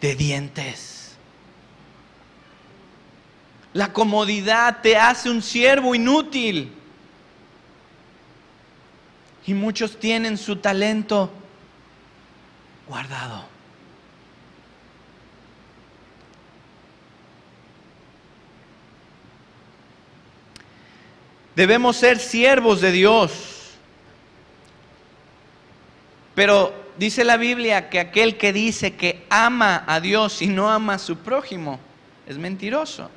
de 0.02 0.16
dientes. 0.16 1.16
La 3.74 3.92
comodidad 3.92 4.82
te 4.82 4.98
hace 4.98 5.30
un 5.30 5.42
siervo 5.42 5.96
inútil 5.96 6.72
y 9.48 9.54
muchos 9.54 10.00
tienen 10.00 10.38
su 10.38 10.58
talento 10.58 11.32
guardado. 12.88 13.46
Debemos 21.56 21.96
ser 21.96 22.20
siervos 22.20 22.82
de 22.82 22.92
Dios. 22.92 23.56
Pero 26.34 26.74
dice 26.98 27.24
la 27.24 27.38
Biblia 27.38 27.90
que 27.90 28.00
aquel 28.00 28.38
que 28.38 28.52
dice 28.52 28.96
que 28.96 29.26
ama 29.30 29.84
a 29.88 30.02
Dios 30.02 30.42
y 30.42 30.48
no 30.48 30.70
ama 30.70 30.96
a 30.96 31.00
su 31.00 31.18
prójimo 31.18 31.80
es 32.28 32.38
mentiroso. 32.38 33.10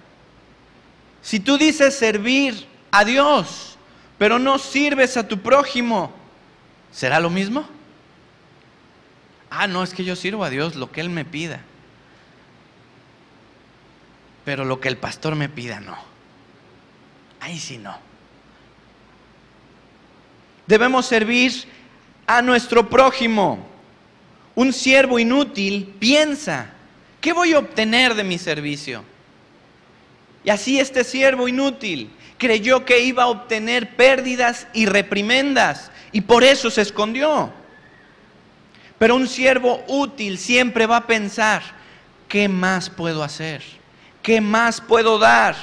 Si 1.21 1.41
tú 1.41 1.59
dices 1.59 1.97
servir 1.97 2.67
a 2.93 3.05
Dios, 3.05 3.77
pero 4.19 4.39
no 4.39 4.59
sirves 4.59 5.17
a 5.17 5.27
tu 5.27 5.41
prójimo, 5.41 6.13
¿será 6.93 7.21
lo 7.21 7.31
mismo? 7.31 7.67
Ah, 9.51 9.67
no, 9.67 9.83
es 9.83 9.95
que 9.95 10.05
yo 10.05 10.17
sirvo 10.17 10.45
a 10.45 10.51
Dios 10.51 10.77
lo 10.77 10.93
que 10.93 11.01
Él 11.01 11.11
me 11.11 11.25
pida. 11.25 11.61
Pero 14.45 14.65
lo 14.65 14.81
que 14.81 14.89
el 14.89 14.97
pastor 14.97 15.35
me 15.35 15.49
pida, 15.49 15.81
no. 15.81 15.97
Ahí 17.41 17.59
sí 17.59 17.79
no. 17.79 17.97
Debemos 20.67 21.07
servir 21.07 21.65
a 22.27 22.43
nuestro 22.43 22.89
prójimo. 22.89 23.67
Un 24.55 24.73
siervo 24.73 25.19
inútil 25.19 25.95
piensa, 25.99 26.71
¿qué 27.21 27.33
voy 27.33 27.53
a 27.53 27.59
obtener 27.59 28.15
de 28.15 28.25
mi 28.25 28.39
servicio? 28.39 29.05
Y 30.45 30.51
así 30.51 30.79
este 30.79 31.05
siervo 31.05 31.49
inútil 31.49 32.11
creyó 32.39 32.85
que 32.85 33.01
iba 33.01 33.25
a 33.25 33.29
obtener 33.29 33.97
pérdidas 33.97 34.67
y 34.73 34.87
reprimendas 34.87 35.91
y 36.19 36.21
por 36.21 36.43
eso 36.43 36.69
se 36.69 36.83
escondió. 36.83 37.49
Pero 38.99 39.15
un 39.15 39.29
siervo 39.29 39.85
útil 39.87 40.37
siempre 40.37 40.85
va 40.85 40.97
a 40.97 41.07
pensar, 41.07 41.63
¿qué 42.27 42.49
más 42.49 42.91
puedo 42.91 43.23
hacer? 43.23 43.63
¿Qué 44.21 44.41
más 44.41 44.81
puedo 44.81 45.21
dar? 45.21 45.55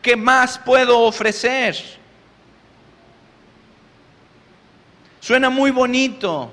¿Qué 0.00 0.14
más 0.14 0.60
puedo 0.60 1.00
ofrecer? 1.00 1.76
Suena 5.18 5.50
muy 5.50 5.72
bonito 5.72 6.52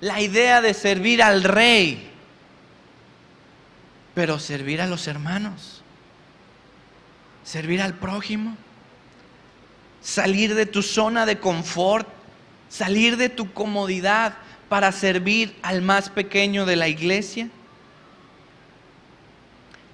la 0.00 0.22
idea 0.22 0.62
de 0.62 0.72
servir 0.72 1.22
al 1.22 1.44
rey, 1.44 2.10
pero 4.14 4.38
servir 4.38 4.80
a 4.80 4.86
los 4.86 5.06
hermanos, 5.06 5.82
servir 7.44 7.82
al 7.82 7.92
prójimo, 7.92 8.56
salir 10.00 10.54
de 10.54 10.66
tu 10.66 10.82
zona 10.82 11.26
de 11.26 11.38
confort, 11.38 12.08
salir 12.68 13.16
de 13.16 13.28
tu 13.28 13.52
comodidad 13.52 14.34
para 14.68 14.92
servir 14.92 15.56
al 15.62 15.82
más 15.82 16.08
pequeño 16.08 16.64
de 16.64 16.76
la 16.76 16.88
iglesia. 16.88 17.48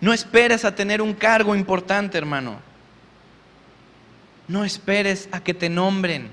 No 0.00 0.12
esperes 0.12 0.64
a 0.64 0.74
tener 0.74 1.00
un 1.00 1.14
cargo 1.14 1.56
importante, 1.56 2.18
hermano. 2.18 2.60
No 4.48 4.64
esperes 4.64 5.28
a 5.32 5.40
que 5.40 5.54
te 5.54 5.68
nombren 5.68 6.30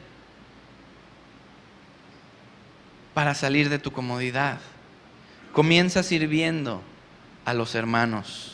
para 3.13 3.33
salir 3.33 3.69
de 3.69 3.79
tu 3.79 3.91
comodidad. 3.91 4.59
Comienza 5.53 6.03
sirviendo 6.03 6.81
a 7.45 7.53
los 7.53 7.75
hermanos. 7.75 8.52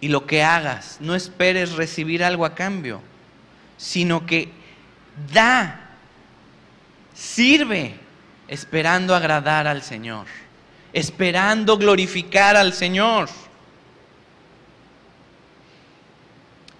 Y 0.00 0.08
lo 0.08 0.26
que 0.26 0.42
hagas, 0.42 0.98
no 1.00 1.14
esperes 1.14 1.72
recibir 1.72 2.22
algo 2.22 2.44
a 2.44 2.54
cambio, 2.54 3.00
sino 3.76 4.26
que 4.26 4.50
da, 5.32 5.80
sirve, 7.14 7.94
esperando 8.46 9.14
agradar 9.14 9.66
al 9.66 9.82
Señor, 9.82 10.26
esperando 10.92 11.76
glorificar 11.76 12.56
al 12.56 12.72
Señor. 12.72 13.28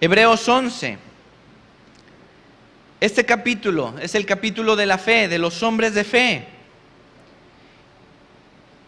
Hebreos 0.01 0.47
11. 0.47 0.97
Este 3.01 3.25
capítulo 3.25 3.95
es 4.01 4.15
el 4.15 4.25
capítulo 4.25 4.75
de 4.75 4.85
la 4.85 4.97
fe, 4.97 5.27
de 5.27 5.37
los 5.37 5.61
hombres 5.63 5.93
de 5.93 6.03
fe. 6.03 6.47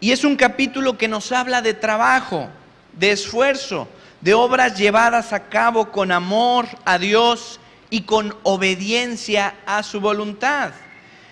Y 0.02 0.12
es 0.12 0.24
un 0.24 0.36
capítulo 0.36 0.98
que 0.98 1.08
nos 1.08 1.32
habla 1.32 1.62
de 1.62 1.74
trabajo, 1.74 2.50
de 2.94 3.12
esfuerzo, 3.12 3.88
de 4.22 4.34
obras 4.34 4.78
llevadas 4.78 5.34
a 5.34 5.50
cabo 5.50 5.92
con 5.92 6.12
amor 6.12 6.68
a 6.86 6.98
Dios 6.98 7.60
y 7.90 8.02
con 8.02 8.36
obediencia 8.44 9.56
a 9.66 9.84
su 9.84 10.00
voluntad. 10.00 10.72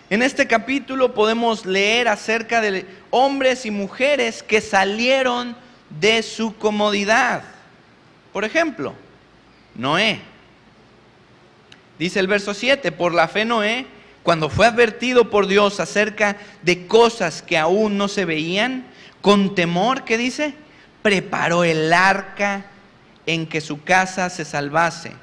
En 0.10 0.24
este 0.24 0.48
capítulo 0.48 1.14
podemos 1.14 1.66
leer 1.66 2.08
acerca 2.08 2.62
de 2.62 2.86
hombres 3.12 3.66
y 3.66 3.72
mujeres 3.72 4.42
que 4.42 4.60
salieron 4.60 5.56
de 5.90 6.24
su 6.24 6.58
comodidad. 6.58 7.44
Por 8.34 8.44
ejemplo, 8.44 8.96
Noé. 9.76 10.20
Dice 12.00 12.20
el 12.20 12.28
verso 12.28 12.54
7, 12.54 12.92
por 12.92 13.14
la 13.14 13.28
fe 13.28 13.46
Noé, 13.46 13.86
cuando 14.24 14.50
fue 14.50 14.66
advertido 14.66 15.30
por 15.30 15.48
Dios 15.48 15.80
acerca 15.80 16.38
de 16.64 16.88
cosas 16.88 17.42
que 17.42 17.58
aún 17.58 17.98
no 17.98 18.08
se 18.08 18.26
veían, 18.26 18.86
con 19.22 19.54
temor, 19.54 20.06
¿qué 20.06 20.18
dice? 20.18 20.54
Preparó 21.02 21.64
el 21.64 21.94
arca 21.94 22.66
en 23.26 23.48
que 23.48 23.62
su 23.62 23.84
casa 23.84 24.30
se 24.30 24.46
salvase. 24.46 25.14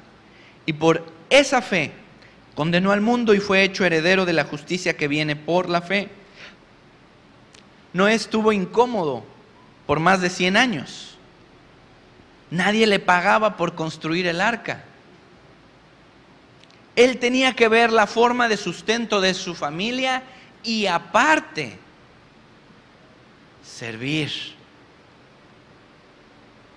Y 0.65 0.73
por 0.73 1.05
esa 1.29 1.61
fe 1.61 1.91
condenó 2.55 2.91
al 2.91 3.01
mundo 3.01 3.33
y 3.33 3.39
fue 3.39 3.63
hecho 3.63 3.85
heredero 3.85 4.25
de 4.25 4.33
la 4.33 4.43
justicia 4.43 4.97
que 4.97 5.07
viene 5.07 5.35
por 5.35 5.69
la 5.69 5.81
fe. 5.81 6.09
No 7.93 8.07
estuvo 8.07 8.51
incómodo 8.51 9.23
por 9.85 9.99
más 9.99 10.21
de 10.21 10.29
100 10.29 10.57
años. 10.57 11.17
Nadie 12.49 12.87
le 12.87 12.99
pagaba 12.99 13.57
por 13.57 13.75
construir 13.75 14.27
el 14.27 14.41
arca. 14.41 14.83
Él 16.95 17.19
tenía 17.19 17.53
que 17.55 17.67
ver 17.67 17.91
la 17.91 18.07
forma 18.07 18.47
de 18.47 18.57
sustento 18.57 19.21
de 19.21 19.33
su 19.33 19.53
familia 19.53 20.23
y 20.63 20.87
aparte 20.87 21.77
servir. 23.63 24.31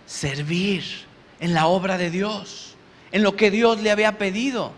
Servir 0.07 1.10
en 1.41 1.55
la 1.55 1.67
obra 1.67 1.99
de 1.99 2.11
Dios, 2.11 2.75
en 3.13 3.23
lo 3.23 3.35
que 3.35 3.51
Dios 3.51 3.81
le 3.81 3.91
había 3.91 4.19
pedido. 4.19 4.73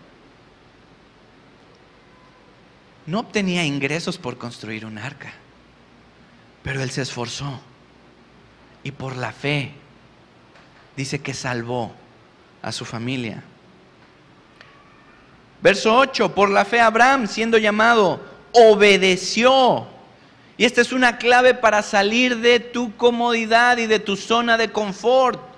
No 3.07 3.21
obtenía 3.21 3.65
ingresos 3.65 4.17
por 4.17 4.39
construir 4.39 4.87
un 4.87 4.97
arca, 4.97 5.33
pero 6.63 6.83
él 6.83 6.91
se 6.91 7.03
esforzó 7.03 7.61
y 8.85 8.93
por 8.93 9.17
la 9.17 9.33
fe 9.33 9.73
dice 10.97 11.21
que 11.21 11.35
salvó 11.35 11.93
a 12.63 12.71
su 12.71 12.85
familia. 12.85 13.43
Verso 15.61 15.97
8, 15.97 16.35
por 16.35 16.51
la 16.51 16.65
fe 16.65 16.81
Abraham, 16.81 17.27
siendo 17.27 17.59
llamado, 17.59 18.21
obedeció. 18.53 19.87
Y 20.57 20.65
esta 20.65 20.81
es 20.81 20.93
una 20.93 21.19
clave 21.19 21.55
para 21.55 21.83
salir 21.83 22.39
de 22.39 22.61
tu 22.61 22.97
comodidad 22.97 23.79
y 23.79 23.87
de 23.87 23.99
tu 23.99 24.17
zona 24.17 24.59
de 24.59 24.71
confort. 24.71 25.52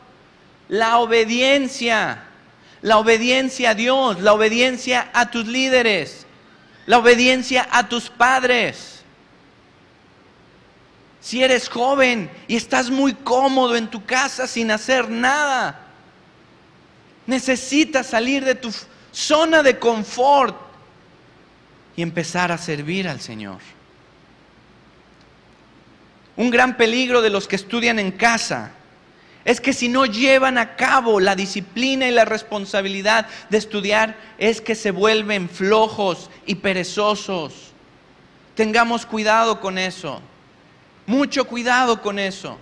La 0.68 0.98
obediencia, 0.98 2.24
la 2.83 2.98
obediencia 2.98 3.70
a 3.70 3.74
Dios, 3.74 4.20
la 4.20 4.33
obediencia 4.33 5.11
a 5.12 5.31
tus 5.31 5.46
líderes, 5.46 6.27
la 6.87 6.98
obediencia 6.98 7.68
a 7.70 7.88
tus 7.88 8.11
padres. 8.11 9.03
Si 11.20 11.42
eres 11.42 11.68
joven 11.68 12.31
y 12.46 12.57
estás 12.57 12.90
muy 12.90 13.14
cómodo 13.14 13.77
en 13.77 13.88
tu 13.88 14.05
casa 14.05 14.46
sin 14.46 14.70
hacer 14.70 15.09
nada, 15.09 15.81
necesitas 17.27 18.07
salir 18.07 18.44
de 18.44 18.55
tu 18.55 18.70
zona 19.11 19.62
de 19.62 19.79
confort 19.79 20.55
y 21.96 22.03
empezar 22.03 22.53
a 22.53 22.59
servir 22.59 23.09
al 23.09 23.20
Señor. 23.20 23.61
Un 26.37 26.50
gran 26.50 26.77
peligro 26.77 27.22
de 27.22 27.31
los 27.31 27.46
que 27.46 27.57
estudian 27.57 27.98
en 27.98 28.11
casa 28.11 28.72
es 29.45 29.61
que 29.61 29.75
si 29.75 29.89
no 29.89 30.07
llevan 30.07 30.57
a 30.57 30.77
cabo 30.77 31.21
la 31.21 31.37
disciplina 31.37 32.09
y 32.09 32.13
la 32.13 32.25
responsabilidad 32.25 33.27
de 33.51 33.59
estudiar, 33.59 34.17
es 34.39 34.61
que 34.61 34.75
se 34.75 34.91
vuelven 34.91 35.51
flojos 35.51 36.31
y 36.47 36.57
perezosos. 36.57 37.73
Tengamos 38.55 39.05
cuidado 39.05 39.61
con 39.61 39.77
eso. 39.77 40.23
Mucho 41.07 41.45
cuidado 41.45 42.01
con 42.01 42.19
eso. 42.19 42.59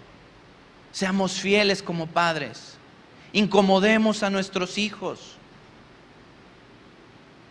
Seamos 0.90 1.40
fieles 1.40 1.82
como 1.82 2.08
padres. 2.08 2.74
Incomodemos 3.32 4.24
a 4.24 4.30
nuestros 4.30 4.76
hijos. 4.76 5.36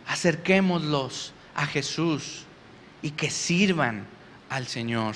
Acerquémoslos 0.08 1.34
a 1.56 1.66
Jesús 1.66 2.44
y 3.02 3.12
que 3.12 3.30
sirvan 3.30 4.06
al 4.50 4.68
Señor. 4.68 5.16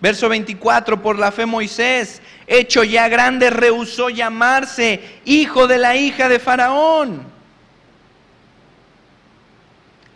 Verso 0.00 0.28
24, 0.28 1.00
por 1.00 1.18
la 1.18 1.32
fe 1.32 1.46
Moisés, 1.46 2.20
hecho 2.46 2.84
ya 2.84 3.08
grande, 3.08 3.50
rehusó 3.50 4.10
llamarse 4.10 5.20
hijo 5.24 5.66
de 5.66 5.78
la 5.78 5.96
hija 5.96 6.28
de 6.28 6.38
Faraón. 6.38 7.22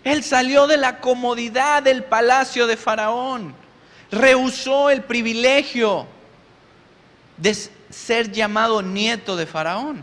Él 0.04 0.22
salió 0.22 0.66
de 0.66 0.76
la 0.76 1.00
comodidad 1.00 1.82
del 1.82 2.04
palacio 2.04 2.66
de 2.66 2.76
Faraón, 2.76 3.54
rehusó 4.10 4.90
el 4.90 5.02
privilegio 5.02 6.06
de 7.36 7.56
ser 7.90 8.32
llamado 8.32 8.82
nieto 8.82 9.36
de 9.36 9.46
Faraón. 9.46 10.02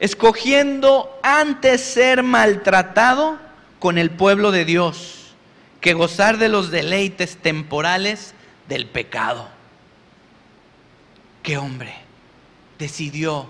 Escogiendo 0.00 1.18
antes 1.22 1.80
ser 1.80 2.22
maltratado 2.22 3.38
con 3.78 3.98
el 3.98 4.10
pueblo 4.10 4.50
de 4.50 4.64
Dios 4.64 5.21
que 5.82 5.94
gozar 5.94 6.38
de 6.38 6.48
los 6.48 6.70
deleites 6.70 7.36
temporales 7.36 8.34
del 8.68 8.86
pecado. 8.86 9.48
¿Qué 11.42 11.58
hombre 11.58 11.92
decidió 12.78 13.48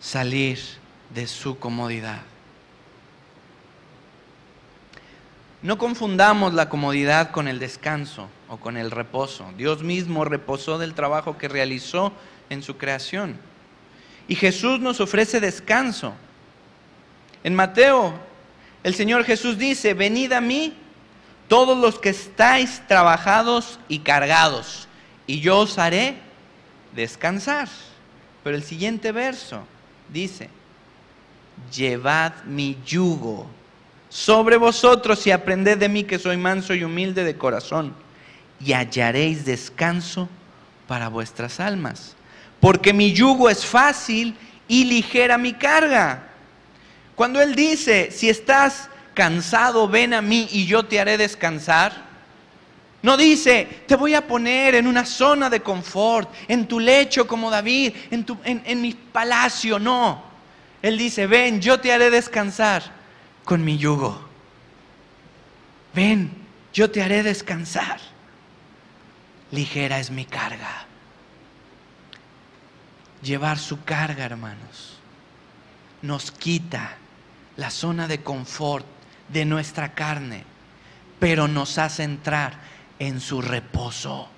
salir 0.00 0.58
de 1.14 1.28
su 1.28 1.60
comodidad? 1.60 2.22
No 5.62 5.78
confundamos 5.78 6.54
la 6.54 6.68
comodidad 6.68 7.30
con 7.30 7.46
el 7.46 7.60
descanso 7.60 8.28
o 8.48 8.56
con 8.56 8.76
el 8.76 8.90
reposo. 8.90 9.46
Dios 9.56 9.84
mismo 9.84 10.24
reposó 10.24 10.76
del 10.76 10.94
trabajo 10.94 11.38
que 11.38 11.46
realizó 11.46 12.12
en 12.50 12.64
su 12.64 12.76
creación. 12.76 13.38
Y 14.26 14.34
Jesús 14.34 14.80
nos 14.80 15.00
ofrece 15.00 15.38
descanso. 15.38 16.14
En 17.44 17.54
Mateo, 17.54 18.18
el 18.86 18.94
Señor 18.94 19.24
Jesús 19.24 19.58
dice, 19.58 19.94
venid 19.94 20.30
a 20.30 20.40
mí 20.40 20.72
todos 21.48 21.76
los 21.76 21.98
que 21.98 22.10
estáis 22.10 22.80
trabajados 22.86 23.80
y 23.88 23.98
cargados, 23.98 24.86
y 25.26 25.40
yo 25.40 25.58
os 25.58 25.76
haré 25.76 26.14
descansar. 26.94 27.68
Pero 28.44 28.54
el 28.54 28.62
siguiente 28.62 29.10
verso 29.10 29.64
dice, 30.08 30.50
llevad 31.74 32.44
mi 32.44 32.78
yugo 32.86 33.48
sobre 34.08 34.56
vosotros 34.56 35.26
y 35.26 35.32
aprended 35.32 35.78
de 35.78 35.88
mí 35.88 36.04
que 36.04 36.20
soy 36.20 36.36
manso 36.36 36.72
y 36.72 36.84
humilde 36.84 37.24
de 37.24 37.36
corazón, 37.36 37.92
y 38.60 38.72
hallaréis 38.72 39.44
descanso 39.44 40.28
para 40.86 41.08
vuestras 41.08 41.58
almas. 41.58 42.14
Porque 42.60 42.92
mi 42.92 43.12
yugo 43.12 43.50
es 43.50 43.66
fácil 43.66 44.36
y 44.68 44.84
ligera 44.84 45.38
mi 45.38 45.54
carga. 45.54 46.35
Cuando 47.16 47.40
Él 47.40 47.54
dice, 47.54 48.10
si 48.12 48.28
estás 48.28 48.90
cansado, 49.14 49.88
ven 49.88 50.12
a 50.12 50.20
mí 50.20 50.46
y 50.52 50.66
yo 50.66 50.84
te 50.84 51.00
haré 51.00 51.16
descansar. 51.16 52.04
No 53.02 53.16
dice, 53.16 53.84
te 53.86 53.96
voy 53.96 54.14
a 54.14 54.26
poner 54.26 54.74
en 54.74 54.86
una 54.86 55.06
zona 55.06 55.48
de 55.48 55.62
confort, 55.62 56.30
en 56.46 56.68
tu 56.68 56.78
lecho 56.78 57.26
como 57.26 57.50
David, 57.50 57.94
en, 58.10 58.24
tu, 58.24 58.36
en, 58.44 58.62
en 58.66 58.82
mi 58.82 58.92
palacio. 58.92 59.78
No. 59.78 60.22
Él 60.82 60.98
dice, 60.98 61.26
ven, 61.26 61.60
yo 61.62 61.80
te 61.80 61.90
haré 61.90 62.10
descansar 62.10 62.82
con 63.44 63.64
mi 63.64 63.78
yugo. 63.78 64.28
Ven, 65.94 66.30
yo 66.74 66.90
te 66.90 67.02
haré 67.02 67.22
descansar. 67.22 67.98
Ligera 69.52 69.98
es 69.98 70.10
mi 70.10 70.26
carga. 70.26 70.84
Llevar 73.22 73.58
su 73.58 73.82
carga, 73.84 74.26
hermanos, 74.26 74.98
nos 76.02 76.30
quita 76.30 76.98
la 77.56 77.70
zona 77.70 78.06
de 78.06 78.22
confort 78.22 78.86
de 79.28 79.44
nuestra 79.44 79.94
carne, 79.94 80.44
pero 81.18 81.48
nos 81.48 81.78
hace 81.78 82.02
entrar 82.02 82.54
en 82.98 83.20
su 83.20 83.40
reposo. 83.40 84.28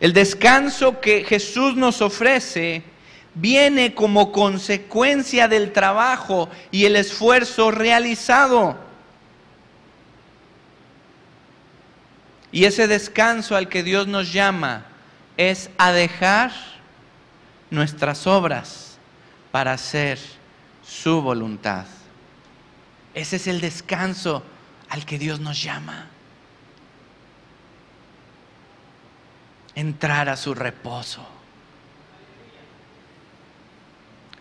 El 0.00 0.12
descanso 0.12 1.00
que 1.00 1.24
Jesús 1.24 1.76
nos 1.76 2.02
ofrece 2.02 2.82
viene 3.34 3.94
como 3.94 4.32
consecuencia 4.32 5.48
del 5.48 5.72
trabajo 5.72 6.50
y 6.70 6.84
el 6.84 6.96
esfuerzo 6.96 7.70
realizado. 7.70 8.76
Y 12.52 12.66
ese 12.66 12.86
descanso 12.86 13.56
al 13.56 13.68
que 13.68 13.82
Dios 13.82 14.06
nos 14.06 14.32
llama 14.32 14.86
es 15.36 15.70
a 15.78 15.92
dejar 15.92 16.52
nuestras 17.70 18.26
obras 18.26 18.98
para 19.50 19.72
hacer 19.72 20.18
su 20.84 21.22
voluntad. 21.22 21.86
Ese 23.14 23.36
es 23.36 23.46
el 23.46 23.60
descanso 23.60 24.42
al 24.88 25.04
que 25.04 25.18
Dios 25.18 25.40
nos 25.40 25.62
llama. 25.62 26.08
entrar 29.74 30.28
a 30.28 30.36
su 30.36 30.54
reposo. 30.54 31.26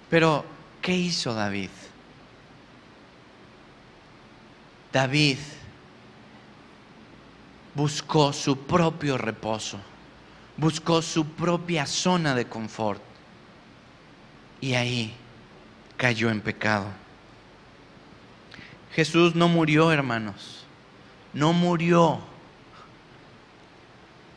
Pero, 0.10 0.46
¿qué 0.82 0.94
hizo 0.94 1.34
David? 1.34 1.70
David 4.92 5.40
buscó 7.74 8.32
su 8.32 8.60
propio 8.60 9.18
reposo, 9.18 9.80
buscó 10.64 11.02
su 11.02 11.26
propia 11.26 11.86
zona 11.86 12.34
de 12.34 12.46
confort 12.46 13.02
y 14.62 14.76
ahí 14.76 15.14
cayó 15.98 16.30
en 16.30 16.40
pecado. 16.40 16.88
Jesús 18.94 19.36
no 19.36 19.50
murió, 19.50 19.92
hermanos, 19.92 20.66
no 21.34 21.52
murió 21.52 22.22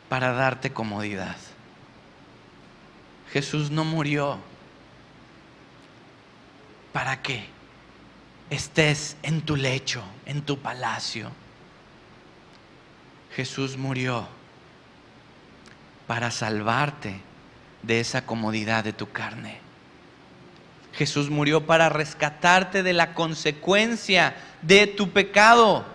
para 0.09 0.33
darte 0.33 0.73
comodidad. 0.73 1.37
Jesús 3.31 3.71
no 3.71 3.85
murió 3.85 4.37
para 6.91 7.21
que 7.21 7.45
estés 8.49 9.15
en 9.23 9.41
tu 9.43 9.55
lecho, 9.55 10.03
en 10.25 10.41
tu 10.41 10.59
palacio. 10.59 11.31
Jesús 13.33 13.77
murió 13.77 14.27
para 16.07 16.31
salvarte 16.31 17.19
de 17.83 17.99
esa 17.99 18.25
comodidad 18.25 18.83
de 18.83 18.93
tu 18.93 19.11
carne. 19.11 19.59
Jesús 20.93 21.29
murió 21.29 21.67
para 21.67 21.89
rescatarte 21.89 22.81
de 22.81 22.93
la 22.93 23.13
consecuencia 23.13 24.35
de 24.63 24.87
tu 24.87 25.11
pecado. 25.11 25.85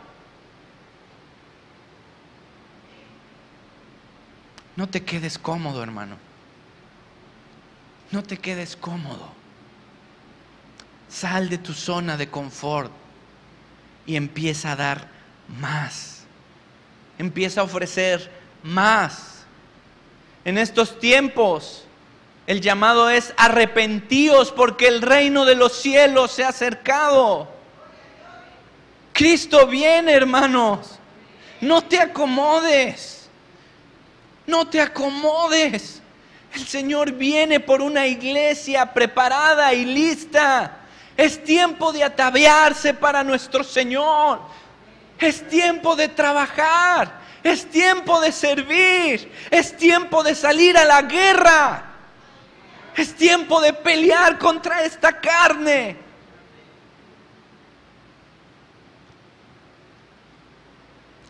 No 4.77 4.88
te 4.88 5.03
quedes 5.03 5.38
cómodo, 5.38 5.83
hermano. 5.83 6.16
No 8.11 8.22
te 8.22 8.38
quedes 8.38 8.77
cómodo. 8.77 9.33
Sal 11.09 11.48
de 11.48 11.59
tu 11.59 11.72
zona 11.72 12.16
de 12.16 12.29
confort 12.29 12.92
y 14.07 14.16
empieza 14.16 14.72
a 14.72 14.77
dar 14.77 15.09
más. 15.61 16.25
Empieza 17.18 17.61
a 17.61 17.64
ofrecer 17.64 18.31
más. 18.62 19.41
En 20.44 20.59
estos 20.59 20.98
tiempos 20.98 21.85
el 22.46 22.61
llamado 22.61 23.09
es 23.09 23.33
arrepentíos 23.37 24.50
porque 24.50 24.88
el 24.88 25.00
reino 25.00 25.44
de 25.44 25.55
los 25.55 25.72
cielos 25.72 26.33
se 26.33 26.44
ha 26.44 26.48
acercado. 26.48 27.48
Cristo 29.12 29.66
viene, 29.66 30.12
hermanos. 30.12 30.98
No 31.61 31.83
te 31.83 32.00
acomodes. 32.00 33.28
No 34.46 34.66
te 34.66 34.81
acomodes. 34.81 36.02
El 36.52 36.66
Señor 36.66 37.12
viene 37.12 37.61
por 37.61 37.81
una 37.81 38.07
iglesia 38.07 38.92
preparada 38.92 39.72
y 39.72 39.85
lista. 39.85 40.78
Es 41.16 41.42
tiempo 41.44 41.92
de 41.92 42.02
ataviarse 42.02 42.92
para 42.92 43.22
nuestro 43.22 43.62
Señor. 43.62 44.40
Es 45.18 45.48
tiempo 45.48 45.94
de 45.94 46.09
trabajar. 46.09 47.21
Es 47.42 47.68
tiempo 47.70 48.20
de 48.20 48.33
servir. 48.33 49.31
Es 49.50 49.76
tiempo 49.76 50.22
de 50.22 50.35
salir 50.35 50.76
a 50.76 50.85
la 50.85 51.02
guerra. 51.02 51.85
Es 52.96 53.14
tiempo 53.14 53.61
de 53.61 53.72
pelear 53.72 54.38
contra 54.38 54.85
esta 54.85 55.20
carne. 55.20 55.96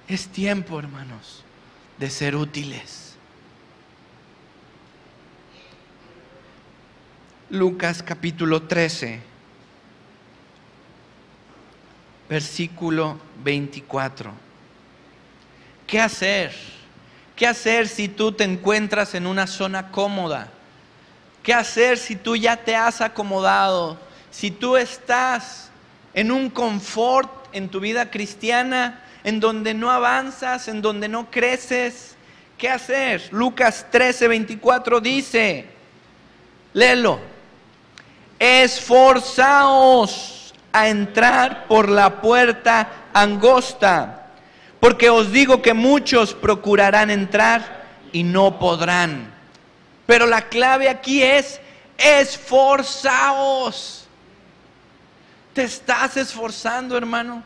Es 0.08 0.28
tiempo, 0.28 0.78
hermanos, 0.78 1.42
de 1.98 2.10
ser 2.10 2.36
útiles. 2.36 3.16
Lucas 7.48 8.02
capítulo 8.02 8.62
13, 8.62 9.20
versículo 12.28 13.18
24. 13.44 14.51
¿Qué 15.92 16.00
hacer? 16.00 16.52
¿Qué 17.36 17.46
hacer 17.46 17.86
si 17.86 18.08
tú 18.08 18.32
te 18.32 18.44
encuentras 18.44 19.14
en 19.14 19.26
una 19.26 19.46
zona 19.46 19.90
cómoda? 19.90 20.48
¿Qué 21.42 21.52
hacer 21.52 21.98
si 21.98 22.16
tú 22.16 22.34
ya 22.34 22.56
te 22.56 22.74
has 22.74 23.02
acomodado? 23.02 23.98
Si 24.30 24.50
tú 24.50 24.78
estás 24.78 25.68
en 26.14 26.32
un 26.32 26.48
confort 26.48 27.30
en 27.52 27.68
tu 27.68 27.78
vida 27.78 28.10
cristiana, 28.10 29.04
en 29.22 29.38
donde 29.38 29.74
no 29.74 29.90
avanzas, 29.90 30.66
en 30.66 30.80
donde 30.80 31.08
no 31.08 31.30
creces, 31.30 32.16
¿qué 32.56 32.70
hacer? 32.70 33.28
Lucas 33.30 33.84
13, 33.90 34.28
24 34.28 34.98
dice, 34.98 35.66
léelo 36.72 37.20
esforzaos 38.38 39.44
a 40.72 40.88
entrar 40.88 41.66
por 41.66 41.90
la 41.90 42.22
puerta 42.22 43.10
angosta, 43.12 44.21
porque 44.82 45.10
os 45.10 45.30
digo 45.30 45.62
que 45.62 45.74
muchos 45.74 46.34
procurarán 46.34 47.08
entrar 47.08 47.84
y 48.10 48.24
no 48.24 48.58
podrán. 48.58 49.32
Pero 50.06 50.26
la 50.26 50.48
clave 50.48 50.88
aquí 50.88 51.22
es 51.22 51.60
esforzaos. 51.96 52.88
¿Te 55.54 55.62
estás 55.62 56.16
esforzando, 56.16 56.96
hermano? 56.96 57.44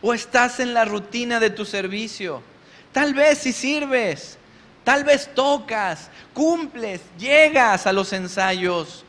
¿O 0.00 0.14
estás 0.14 0.60
en 0.60 0.72
la 0.72 0.84
rutina 0.84 1.40
de 1.40 1.50
tu 1.50 1.64
servicio? 1.64 2.44
Tal 2.92 3.12
vez 3.12 3.38
si 3.38 3.52
sirves, 3.52 4.38
tal 4.84 5.02
vez 5.02 5.28
tocas, 5.34 6.10
cumples, 6.32 7.00
llegas 7.18 7.88
a 7.88 7.92
los 7.92 8.12
ensayos, 8.12 9.04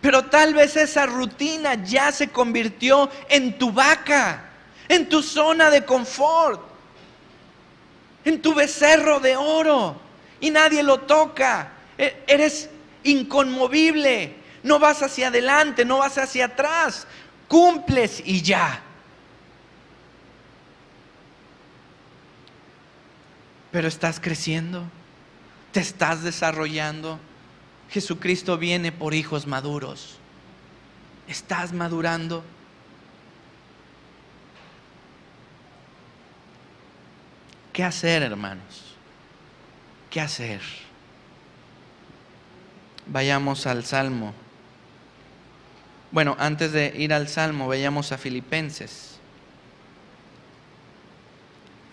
pero 0.00 0.24
tal 0.24 0.52
vez 0.52 0.76
esa 0.76 1.06
rutina 1.06 1.76
ya 1.76 2.10
se 2.10 2.30
convirtió 2.30 3.08
en 3.28 3.56
tu 3.56 3.70
vaca, 3.70 4.47
en 4.88 5.08
tu 5.08 5.22
zona 5.22 5.70
de 5.70 5.84
confort, 5.84 6.60
en 8.24 8.40
tu 8.40 8.54
becerro 8.54 9.20
de 9.20 9.36
oro 9.36 9.96
y 10.40 10.50
nadie 10.50 10.82
lo 10.82 11.00
toca. 11.00 11.72
E-, 11.96 12.24
eres 12.26 12.70
inconmovible, 13.04 14.34
no 14.62 14.78
vas 14.78 15.02
hacia 15.02 15.28
adelante, 15.28 15.84
no 15.84 15.98
vas 15.98 16.18
hacia 16.18 16.46
atrás, 16.46 17.06
cumples 17.48 18.22
y 18.24 18.42
ya. 18.42 18.82
Pero 23.70 23.88
estás 23.88 24.18
creciendo, 24.18 24.84
te 25.72 25.80
estás 25.80 26.22
desarrollando. 26.22 27.18
Jesucristo 27.90 28.58
viene 28.58 28.92
por 28.92 29.14
hijos 29.14 29.46
maduros. 29.46 30.18
¿Estás 31.26 31.72
madurando? 31.72 32.42
¿Qué 37.78 37.84
hacer, 37.84 38.24
hermanos? 38.24 38.96
¿Qué 40.10 40.20
hacer? 40.20 40.60
Vayamos 43.06 43.68
al 43.68 43.84
Salmo. 43.84 44.34
Bueno, 46.10 46.34
antes 46.40 46.72
de 46.72 46.92
ir 46.96 47.14
al 47.14 47.28
Salmo, 47.28 47.68
vayamos 47.68 48.10
a 48.10 48.18
Filipenses. 48.18 49.20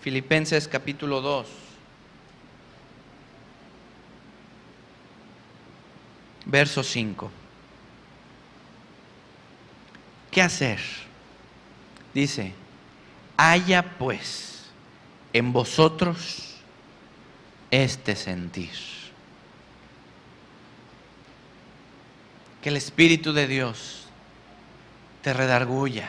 Filipenses 0.00 0.66
capítulo 0.66 1.20
2. 1.20 1.46
Verso 6.46 6.82
5. 6.82 7.30
¿Qué 10.32 10.42
hacer? 10.42 10.80
Dice, 12.12 12.52
haya 13.36 13.84
pues 14.00 14.55
en 15.36 15.52
vosotros 15.52 16.54
este 17.70 18.16
sentir. 18.16 18.70
Que 22.62 22.70
el 22.70 22.76
Espíritu 22.78 23.34
de 23.34 23.46
Dios 23.46 24.06
te 25.20 25.34
redarguya, 25.34 26.08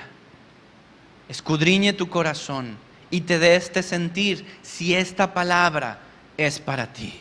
escudriñe 1.27 1.91
tu 1.91 2.09
corazón 2.09 2.77
y 3.09 3.21
te 3.21 3.37
dé 3.37 3.57
este 3.57 3.83
sentir 3.83 4.45
si 4.61 4.95
esta 4.95 5.33
palabra 5.33 5.99
es 6.37 6.59
para 6.59 6.93
ti. 6.93 7.13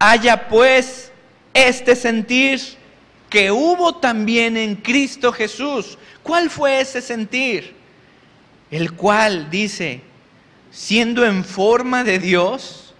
Haya 0.00 0.48
pues 0.48 1.12
este 1.52 1.94
sentir 1.94 2.60
que 3.30 3.52
hubo 3.52 3.94
también 3.94 4.56
en 4.56 4.74
Cristo 4.74 5.32
Jesús. 5.32 5.98
¿Cuál 6.24 6.50
fue 6.50 6.80
ese 6.80 7.00
sentir? 7.00 7.83
El 8.70 8.92
cual 8.92 9.50
dice, 9.50 10.02
siendo 10.70 11.24
en 11.24 11.44
forma 11.44 12.04
de 12.04 12.18
Dios, 12.18 12.94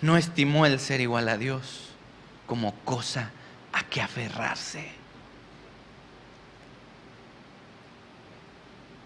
no 0.00 0.16
estimó 0.16 0.66
el 0.66 0.78
ser 0.80 1.00
igual 1.00 1.28
a 1.28 1.36
Dios 1.36 1.90
como 2.46 2.74
cosa 2.84 3.30
a 3.72 3.82
que 3.84 4.00
aferrarse. 4.00 4.88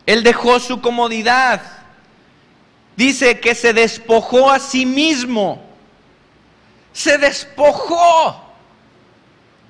Él 0.07 0.23
dejó 0.23 0.59
su 0.59 0.81
comodidad. 0.81 1.63
Dice 2.97 3.41
que 3.41 3.55
se 3.55 3.73
despojó 3.73 4.51
a 4.51 4.59
sí 4.59 4.85
mismo. 4.85 5.63
Se 6.93 7.17
despojó 7.17 8.51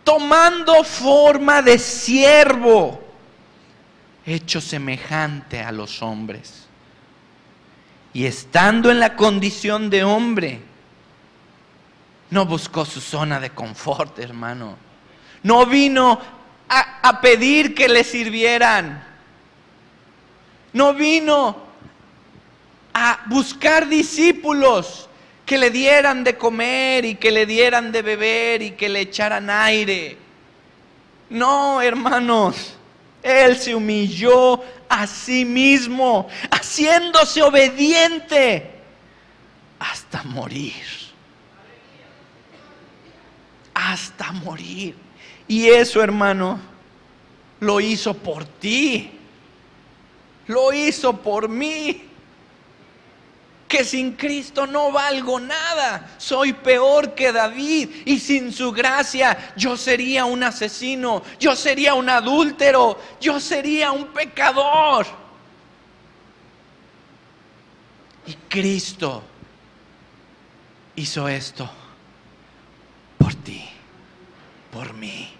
tomando 0.02 0.82
forma 0.82 1.62
de 1.62 1.78
siervo, 1.78 3.00
hecho 4.26 4.60
semejante 4.60 5.60
a 5.60 5.72
los 5.72 6.02
hombres. 6.02 6.66
Y 8.12 8.26
estando 8.26 8.90
en 8.90 8.98
la 8.98 9.16
condición 9.16 9.88
de 9.88 10.04
hombre, 10.04 10.60
no 12.30 12.46
buscó 12.46 12.84
su 12.84 13.00
zona 13.00 13.40
de 13.40 13.50
confort, 13.50 14.18
hermano. 14.18 14.76
No 15.42 15.66
vino 15.66 16.20
a, 16.68 17.20
pedir 17.20 17.74
que 17.74 17.88
le 17.88 18.04
sirvieran. 18.04 19.04
No 20.72 20.94
vino 20.94 21.56
a 22.94 23.20
buscar 23.26 23.88
discípulos 23.88 25.08
que 25.44 25.58
le 25.58 25.70
dieran 25.70 26.22
de 26.22 26.36
comer 26.36 27.04
y 27.04 27.16
que 27.16 27.32
le 27.32 27.46
dieran 27.46 27.90
de 27.90 28.02
beber 28.02 28.62
y 28.62 28.70
que 28.72 28.88
le 28.88 29.00
echaran 29.00 29.50
aire. 29.50 30.16
No, 31.28 31.80
hermanos. 31.80 32.76
Él 33.22 33.56
se 33.56 33.74
humilló 33.74 34.62
a 34.88 35.06
sí 35.06 35.44
mismo, 35.44 36.28
haciéndose 36.50 37.42
obediente 37.42 38.70
hasta 39.78 40.22
morir. 40.22 40.74
Hasta 43.74 44.32
morir. 44.32 44.94
Y 45.46 45.68
eso, 45.68 46.02
hermano, 46.02 46.60
lo 47.60 47.80
hizo 47.80 48.14
por 48.14 48.44
ti. 48.44 49.10
Lo 50.46 50.72
hizo 50.72 51.16
por 51.16 51.48
mí 51.48 52.09
que 53.70 53.84
sin 53.84 54.16
Cristo 54.16 54.66
no 54.66 54.90
valgo 54.90 55.38
nada. 55.38 56.16
Soy 56.18 56.52
peor 56.52 57.14
que 57.14 57.30
David 57.30 58.02
y 58.04 58.18
sin 58.18 58.52
su 58.52 58.72
gracia 58.72 59.52
yo 59.56 59.76
sería 59.76 60.24
un 60.24 60.42
asesino, 60.42 61.22
yo 61.38 61.54
sería 61.54 61.94
un 61.94 62.10
adúltero, 62.10 63.00
yo 63.20 63.38
sería 63.38 63.92
un 63.92 64.08
pecador. 64.08 65.06
Y 68.26 68.34
Cristo 68.48 69.22
hizo 70.96 71.28
esto 71.28 71.70
por 73.18 73.36
ti, 73.36 73.68
por 74.72 74.94
mí. 74.94 75.32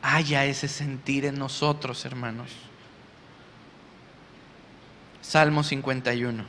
Haya 0.00 0.44
ese 0.44 0.68
sentir 0.68 1.24
en 1.24 1.40
nosotros, 1.40 2.04
hermanos. 2.04 2.52
Salmo 5.32 5.62
51. 5.62 6.44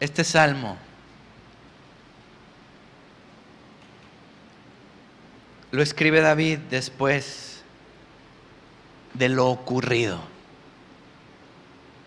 Este 0.00 0.24
salmo 0.24 0.78
lo 5.72 5.82
escribe 5.82 6.20
David 6.20 6.58
después 6.70 7.62
de 9.14 9.28
lo 9.28 9.48
ocurrido, 9.48 10.20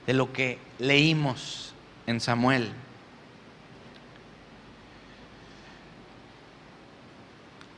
de 0.05 0.13
lo 0.13 0.33
que 0.33 0.59
leímos 0.79 1.73
en 2.07 2.19
Samuel. 2.19 2.73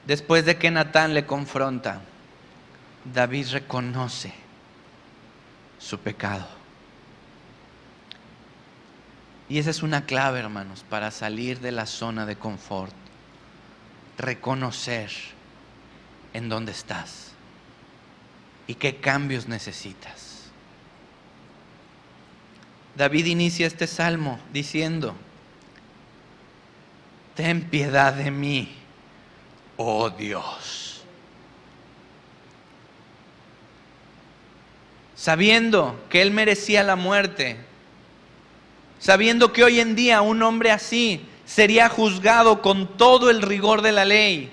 Después 0.07 0.45
de 0.45 0.57
que 0.57 0.71
Natán 0.71 1.13
le 1.13 1.25
confronta, 1.25 2.01
David 3.13 3.47
reconoce 3.51 4.33
su 5.79 5.99
pecado. 5.99 6.47
Y 9.47 9.59
esa 9.59 9.69
es 9.69 9.83
una 9.83 10.05
clave, 10.05 10.39
hermanos, 10.39 10.83
para 10.89 11.11
salir 11.11 11.59
de 11.59 11.71
la 11.71 11.85
zona 11.85 12.25
de 12.25 12.35
confort. 12.35 12.93
Reconocer 14.17 15.34
en 16.35 16.49
dónde 16.49 16.73
estás 16.73 17.31
y 18.67 18.75
qué 18.75 18.97
cambios 18.97 19.47
necesitas. 19.47 20.49
David 22.93 23.27
inicia 23.27 23.65
este 23.65 23.87
salmo 23.87 24.37
diciendo, 24.51 25.15
ten 27.35 27.61
piedad 27.69 28.13
de 28.13 28.31
mí, 28.31 28.75
oh 29.77 30.09
Dios. 30.09 31.03
Sabiendo 35.15 36.03
que 36.09 36.21
él 36.21 36.31
merecía 36.31 36.83
la 36.83 36.97
muerte, 36.97 37.57
sabiendo 38.99 39.53
que 39.53 39.63
hoy 39.63 39.79
en 39.79 39.95
día 39.95 40.21
un 40.21 40.43
hombre 40.43 40.71
así 40.71 41.25
sería 41.45 41.87
juzgado 41.87 42.61
con 42.61 42.97
todo 42.97 43.29
el 43.29 43.41
rigor 43.41 43.81
de 43.81 43.93
la 43.93 44.03
ley, 44.03 44.51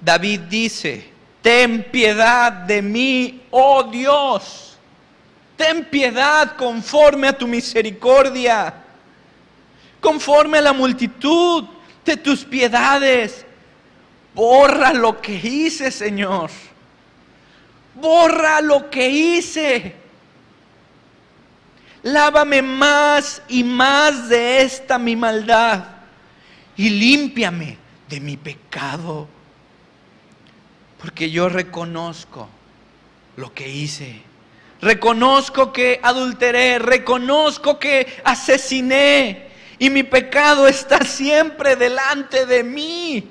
David 0.00 0.40
dice, 0.42 1.10
ten 1.42 1.82
piedad 1.90 2.52
de 2.52 2.82
mí, 2.82 3.42
oh 3.50 3.82
Dios, 3.84 4.76
ten 5.56 5.84
piedad 5.84 6.56
conforme 6.56 7.28
a 7.28 7.32
tu 7.32 7.46
misericordia, 7.46 8.74
conforme 10.00 10.58
a 10.58 10.62
la 10.62 10.72
multitud 10.72 11.64
de 12.04 12.16
tus 12.16 12.44
piedades. 12.44 13.44
Borra 14.34 14.92
lo 14.92 15.20
que 15.20 15.34
hice, 15.34 15.90
Señor. 15.90 16.50
Borra 17.94 18.60
lo 18.60 18.88
que 18.88 19.08
hice. 19.08 19.96
Lávame 22.04 22.62
más 22.62 23.42
y 23.48 23.64
más 23.64 24.28
de 24.28 24.62
esta 24.62 24.98
mi 24.98 25.16
maldad 25.16 25.84
y 26.76 26.88
límpiame 26.88 27.76
de 28.08 28.20
mi 28.20 28.36
pecado 28.36 29.28
porque 31.00 31.30
yo 31.30 31.48
reconozco 31.48 32.48
lo 33.36 33.54
que 33.54 33.68
hice. 33.68 34.22
Reconozco 34.80 35.72
que 35.72 36.00
adulteré, 36.02 36.78
reconozco 36.78 37.78
que 37.78 38.20
asesiné 38.24 39.48
y 39.78 39.90
mi 39.90 40.02
pecado 40.02 40.68
está 40.68 41.04
siempre 41.04 41.76
delante 41.76 42.46
de 42.46 42.62
mí. 42.62 43.28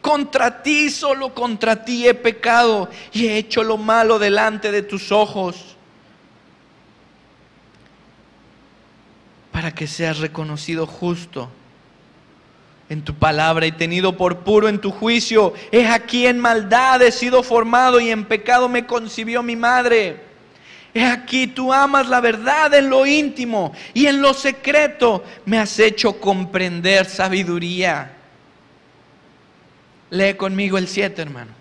Contra 0.00 0.62
ti, 0.62 0.90
solo 0.90 1.32
contra 1.32 1.84
ti 1.84 2.08
he 2.08 2.14
pecado 2.14 2.88
y 3.12 3.26
he 3.26 3.36
hecho 3.36 3.62
lo 3.62 3.76
malo 3.76 4.18
delante 4.18 4.72
de 4.72 4.82
tus 4.82 5.12
ojos. 5.12 5.76
Para 9.52 9.72
que 9.72 9.86
seas 9.86 10.18
reconocido 10.18 10.86
justo 10.86 11.48
en 12.92 13.02
tu 13.02 13.14
palabra 13.14 13.64
y 13.64 13.72
tenido 13.72 14.18
por 14.18 14.40
puro 14.40 14.68
en 14.68 14.78
tu 14.78 14.90
juicio. 14.90 15.54
Es 15.70 15.88
aquí 15.88 16.26
en 16.26 16.38
maldad 16.38 17.00
he 17.00 17.10
sido 17.10 17.42
formado 17.42 17.98
y 18.00 18.10
en 18.10 18.26
pecado 18.26 18.68
me 18.68 18.84
concibió 18.84 19.42
mi 19.42 19.56
madre. 19.56 20.20
Es 20.92 21.04
aquí 21.04 21.46
tú 21.46 21.72
amas 21.72 22.06
la 22.10 22.20
verdad 22.20 22.74
en 22.74 22.90
lo 22.90 23.06
íntimo 23.06 23.72
y 23.94 24.06
en 24.06 24.20
lo 24.20 24.34
secreto 24.34 25.24
me 25.46 25.58
has 25.58 25.78
hecho 25.78 26.20
comprender 26.20 27.06
sabiduría. 27.06 28.12
Lee 30.10 30.34
conmigo 30.34 30.76
el 30.76 30.86
7, 30.86 31.22
hermano. 31.22 31.52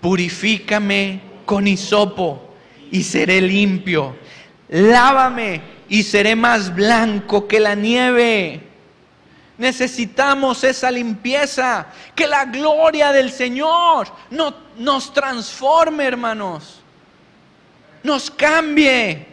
Purifícame 0.00 1.20
con 1.46 1.68
hisopo 1.68 2.52
y 2.90 3.04
seré 3.04 3.40
limpio. 3.40 4.16
Lávame 4.70 5.60
y 5.88 6.02
seré 6.02 6.34
más 6.34 6.74
blanco 6.74 7.46
que 7.46 7.60
la 7.60 7.76
nieve. 7.76 8.69
Necesitamos 9.60 10.64
esa 10.64 10.90
limpieza, 10.90 11.88
que 12.14 12.26
la 12.26 12.46
gloria 12.46 13.12
del 13.12 13.30
Señor 13.30 14.10
no, 14.30 14.54
nos 14.78 15.12
transforme, 15.12 16.06
hermanos, 16.06 16.80
nos 18.02 18.30
cambie. 18.30 19.26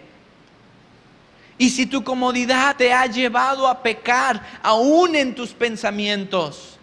Y 1.58 1.70
si 1.70 1.86
tu 1.86 2.04
comodidad 2.04 2.76
te 2.76 2.92
ha 2.92 3.06
llevado 3.06 3.70
a 3.70 3.82
pecar, 3.82 4.60
aún 4.62 5.16
en 5.16 5.34
tus 5.34 5.52
pensamientos, 5.52 6.78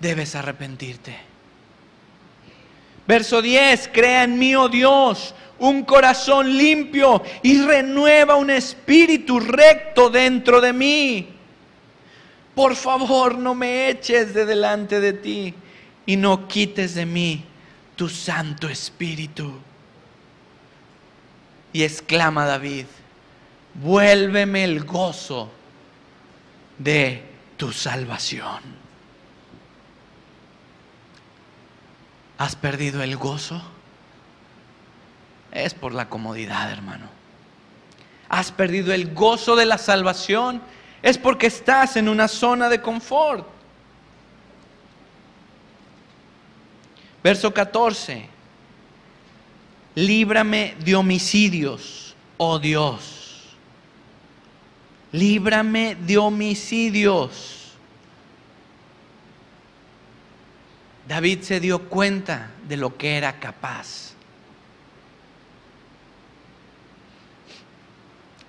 debes 0.00 0.34
arrepentirte. 0.34 1.16
Verso 3.06 3.40
10, 3.40 3.90
crea 3.92 4.24
en 4.24 4.36
mí, 4.36 4.56
oh 4.56 4.68
Dios, 4.68 5.36
un 5.60 5.84
corazón 5.84 6.58
limpio 6.58 7.22
y 7.44 7.62
renueva 7.62 8.34
un 8.34 8.50
espíritu 8.50 9.38
recto 9.38 10.10
dentro 10.10 10.60
de 10.60 10.72
mí 10.72 11.36
por 12.54 12.74
favor 12.76 13.38
no 13.38 13.54
me 13.54 13.88
eches 13.88 14.34
de 14.34 14.44
delante 14.44 15.00
de 15.00 15.12
ti 15.12 15.54
y 16.06 16.16
no 16.16 16.48
quites 16.48 16.94
de 16.94 17.06
mí 17.06 17.44
tu 17.96 18.08
Santo 18.08 18.68
Espíritu. 18.68 19.52
Y 21.72 21.84
exclama 21.84 22.46
David, 22.46 22.86
vuélveme 23.74 24.64
el 24.64 24.84
gozo 24.84 25.50
de 26.78 27.22
tu 27.56 27.72
salvación. 27.72 28.80
¿Has 32.38 32.56
perdido 32.56 33.02
el 33.02 33.16
gozo? 33.16 33.62
Es 35.52 35.74
por 35.74 35.92
la 35.92 36.08
comodidad, 36.08 36.72
hermano. 36.72 37.06
¿Has 38.30 38.50
perdido 38.50 38.94
el 38.94 39.12
gozo 39.12 39.56
de 39.56 39.66
la 39.66 39.76
salvación? 39.76 40.62
Es 41.02 41.16
porque 41.16 41.46
estás 41.46 41.96
en 41.96 42.08
una 42.08 42.28
zona 42.28 42.68
de 42.68 42.80
confort. 42.80 43.46
Verso 47.22 47.52
14. 47.52 48.28
Líbrame 49.94 50.76
de 50.84 50.94
homicidios, 50.94 52.14
oh 52.36 52.58
Dios. 52.58 53.56
Líbrame 55.12 55.96
de 55.96 56.18
homicidios. 56.18 57.56
David 61.08 61.42
se 61.42 61.58
dio 61.58 61.88
cuenta 61.88 62.50
de 62.68 62.76
lo 62.76 62.96
que 62.96 63.16
era 63.16 63.40
capaz. 63.40 64.12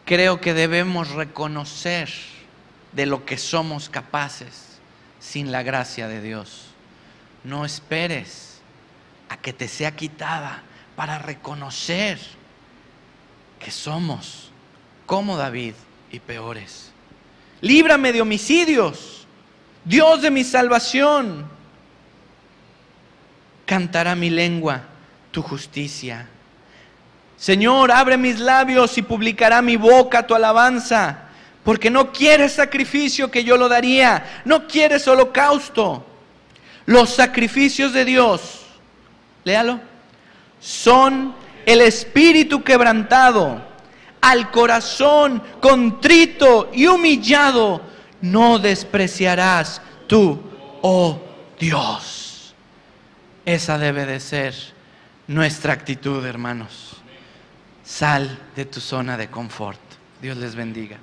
Creo 0.05 0.39
que 0.39 0.53
debemos 0.53 1.09
reconocer 1.09 2.09
de 2.91 3.05
lo 3.05 3.25
que 3.25 3.37
somos 3.37 3.89
capaces 3.89 4.79
sin 5.19 5.51
la 5.51 5.63
gracia 5.63 6.07
de 6.07 6.21
Dios. 6.21 6.67
No 7.43 7.65
esperes 7.65 8.59
a 9.29 9.37
que 9.37 9.53
te 9.53 9.67
sea 9.67 9.95
quitada 9.95 10.63
para 10.95 11.19
reconocer 11.19 12.19
que 13.59 13.71
somos 13.71 14.51
como 15.05 15.37
David 15.37 15.73
y 16.11 16.19
peores. 16.19 16.91
Líbrame 17.61 18.11
de 18.11 18.21
homicidios, 18.21 19.25
Dios 19.85 20.21
de 20.21 20.31
mi 20.31 20.43
salvación. 20.43 21.49
Cantará 23.65 24.15
mi 24.15 24.29
lengua 24.29 24.83
tu 25.31 25.41
justicia. 25.41 26.27
Señor, 27.37 27.91
abre 27.91 28.17
mis 28.17 28.39
labios 28.39 28.97
y 28.97 29.01
publicará 29.01 29.61
mi 29.61 29.77
boca 29.77 30.27
tu 30.27 30.35
alabanza 30.35 31.30
porque 31.63 31.89
no 31.89 32.11
quieres 32.11 32.53
sacrificio 32.53 33.29
que 33.29 33.43
yo 33.43 33.57
lo 33.57 33.69
daría, 33.69 34.41
no 34.45 34.67
quieres 34.67 35.07
holocausto. 35.07 36.05
Los 36.85 37.11
sacrificios 37.11 37.93
de 37.93 38.05
Dios, 38.05 38.65
léalo, 39.43 39.79
son 40.59 41.35
el 41.65 41.81
espíritu 41.81 42.63
quebrantado, 42.63 43.69
al 44.21 44.51
corazón 44.51 45.41
contrito 45.59 46.69
y 46.73 46.87
humillado, 46.87 47.81
no 48.21 48.59
despreciarás 48.59 49.81
tú, 50.07 50.39
oh 50.81 51.19
Dios. 51.59 52.55
Esa 53.45 53.77
debe 53.77 54.05
de 54.05 54.19
ser 54.19 54.53
nuestra 55.27 55.73
actitud, 55.73 56.23
hermanos. 56.25 56.97
Sal 57.83 58.39
de 58.55 58.65
tu 58.65 58.79
zona 58.79 59.17
de 59.17 59.29
confort. 59.29 59.79
Dios 60.21 60.37
les 60.37 60.55
bendiga. 60.55 60.97